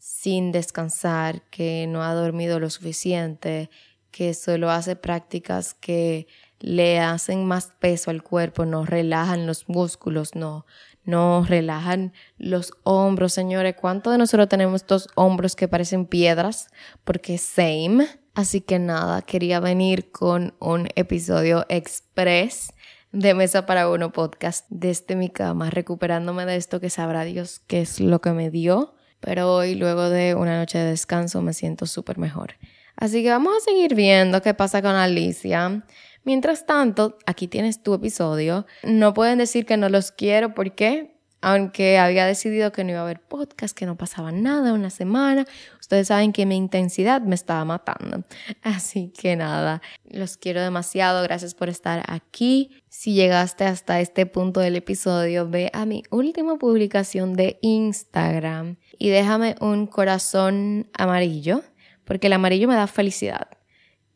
sin 0.03 0.51
descansar, 0.51 1.43
que 1.43 1.87
no 1.87 2.03
ha 2.03 2.13
dormido 2.13 2.59
lo 2.59 2.71
suficiente, 2.71 3.71
que 4.11 4.35
solo 4.35 4.69
hace 4.69 4.97
prácticas 4.97 5.75
que 5.75 6.27
le 6.59 6.99
hacen 6.99 7.45
más 7.45 7.73
peso 7.79 8.11
al 8.11 8.25
cuerpo, 8.25 8.65
no 8.65 8.85
relajan 8.85 9.47
los 9.47 9.69
músculos, 9.69 10.35
no, 10.35 10.67
no 11.05 11.45
relajan 11.49 12.13
los 12.37 12.73
hombros, 12.83 13.33
señores. 13.33 13.77
¿Cuánto 13.81 14.11
de 14.11 14.19
nosotros 14.19 14.49
tenemos 14.49 14.83
estos 14.83 15.09
hombros 15.15 15.55
que 15.55 15.69
parecen 15.69 16.07
piedras? 16.07 16.67
Porque 17.05 17.39
same. 17.39 18.09
Así 18.35 18.61
que 18.61 18.81
nada, 18.81 19.23
quería 19.23 19.61
venir 19.61 20.11
con 20.11 20.53
un 20.59 20.89
episodio 20.97 21.65
express 21.69 22.73
de 23.13 23.35
Mesa 23.35 23.67
para 23.67 23.89
Uno 23.89 24.11
podcast 24.11 24.67
desde 24.69 25.15
mi 25.15 25.29
cama, 25.29 25.71
recuperándome 25.71 26.45
de 26.45 26.57
esto 26.57 26.81
que 26.81 26.91
sabrá 26.91 27.23
Dios 27.23 27.61
qué 27.69 27.83
es 27.83 28.01
lo 28.01 28.21
que 28.21 28.33
me 28.33 28.51
dio 28.51 28.97
pero 29.23 29.55
hoy 29.55 29.77
luego 29.77 30.11
de 30.11 30.35
una 30.35 30.59
noche 30.59 30.79
de 30.79 30.91
descanso 30.91 31.41
me 31.41 31.55
siento 31.55 31.87
súper 31.87 32.19
mejor. 32.19 32.57
Así 32.97 33.23
que 33.23 33.31
vamos 33.31 33.55
a 33.57 33.61
seguir 33.61 33.95
viendo 33.95 34.43
qué 34.43 34.53
pasa 34.53 34.83
con 34.83 34.95
Alicia. 34.95 35.85
Mientras 36.25 36.67
tanto, 36.67 37.17
aquí 37.25 37.49
tienes 37.49 37.83
tu 37.83 37.95
episodio. 37.95 38.67
No 38.83 39.15
pueden 39.15 39.39
decir 39.39 39.65
que 39.65 39.77
no 39.77 39.89
los 39.89 40.11
quiero, 40.11 40.55
¿por 40.55 40.75
qué? 40.75 41.13
aunque 41.43 41.99
había 41.99 42.25
decidido 42.25 42.71
que 42.71 42.85
no 42.85 42.91
iba 42.91 43.01
a 43.01 43.03
haber 43.03 43.21
podcast, 43.21 43.77
que 43.77 43.85
no 43.85 43.97
pasaba 43.97 44.31
nada 44.31 44.73
una 44.73 44.91
semana, 44.91 45.45
ustedes 45.81 46.07
saben 46.07 46.33
que 46.33 46.47
mi 46.47 46.57
intensidad 46.57 47.21
me 47.21 47.35
estaba 47.35 47.65
matando. 47.65 48.23
Así 48.63 49.09
que 49.09 49.35
nada, 49.35 49.83
los 50.05 50.37
quiero 50.37 50.63
demasiado, 50.63 51.23
gracias 51.25 51.55
por 51.55 51.69
estar 51.69 52.05
aquí. 52.07 52.71
Si 52.89 53.15
llegaste 53.15 53.65
hasta 53.65 54.01
este 54.01 54.25
punto 54.25 54.61
del 54.61 54.77
episodio, 54.77 55.49
ve 55.49 55.69
a 55.75 55.85
mi 55.85 56.05
última 56.11 56.57
publicación 56.59 57.35
de 57.35 57.59
Instagram 57.61 58.77
y 58.99 59.11
déjame 59.11 59.57
un 59.61 59.87
corazón 59.87 60.89
amarillo, 60.97 61.63
porque 62.05 62.29
el 62.29 62.33
amarillo 62.35 62.69
me 62.69 62.75
da 62.75 62.87
felicidad. 62.87 63.49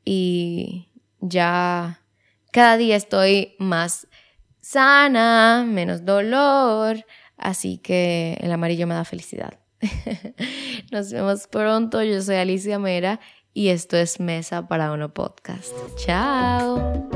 Y 0.04 0.88
ya 1.20 2.00
cada 2.52 2.76
día 2.76 2.96
estoy 2.96 3.54
más 3.58 4.08
sana, 4.60 5.64
menos 5.66 6.04
dolor, 6.04 7.04
así 7.36 7.78
que 7.78 8.38
el 8.40 8.52
amarillo 8.52 8.86
me 8.86 8.94
da 8.94 9.04
felicidad. 9.04 9.58
Nos 10.90 11.12
vemos 11.12 11.46
pronto, 11.46 12.02
yo 12.02 12.22
soy 12.22 12.36
Alicia 12.36 12.78
Mera 12.78 13.20
y 13.52 13.68
esto 13.68 13.96
es 13.96 14.20
Mesa 14.20 14.68
para 14.68 14.92
Uno 14.92 15.12
Podcast. 15.12 15.72
Chao. 15.96 17.08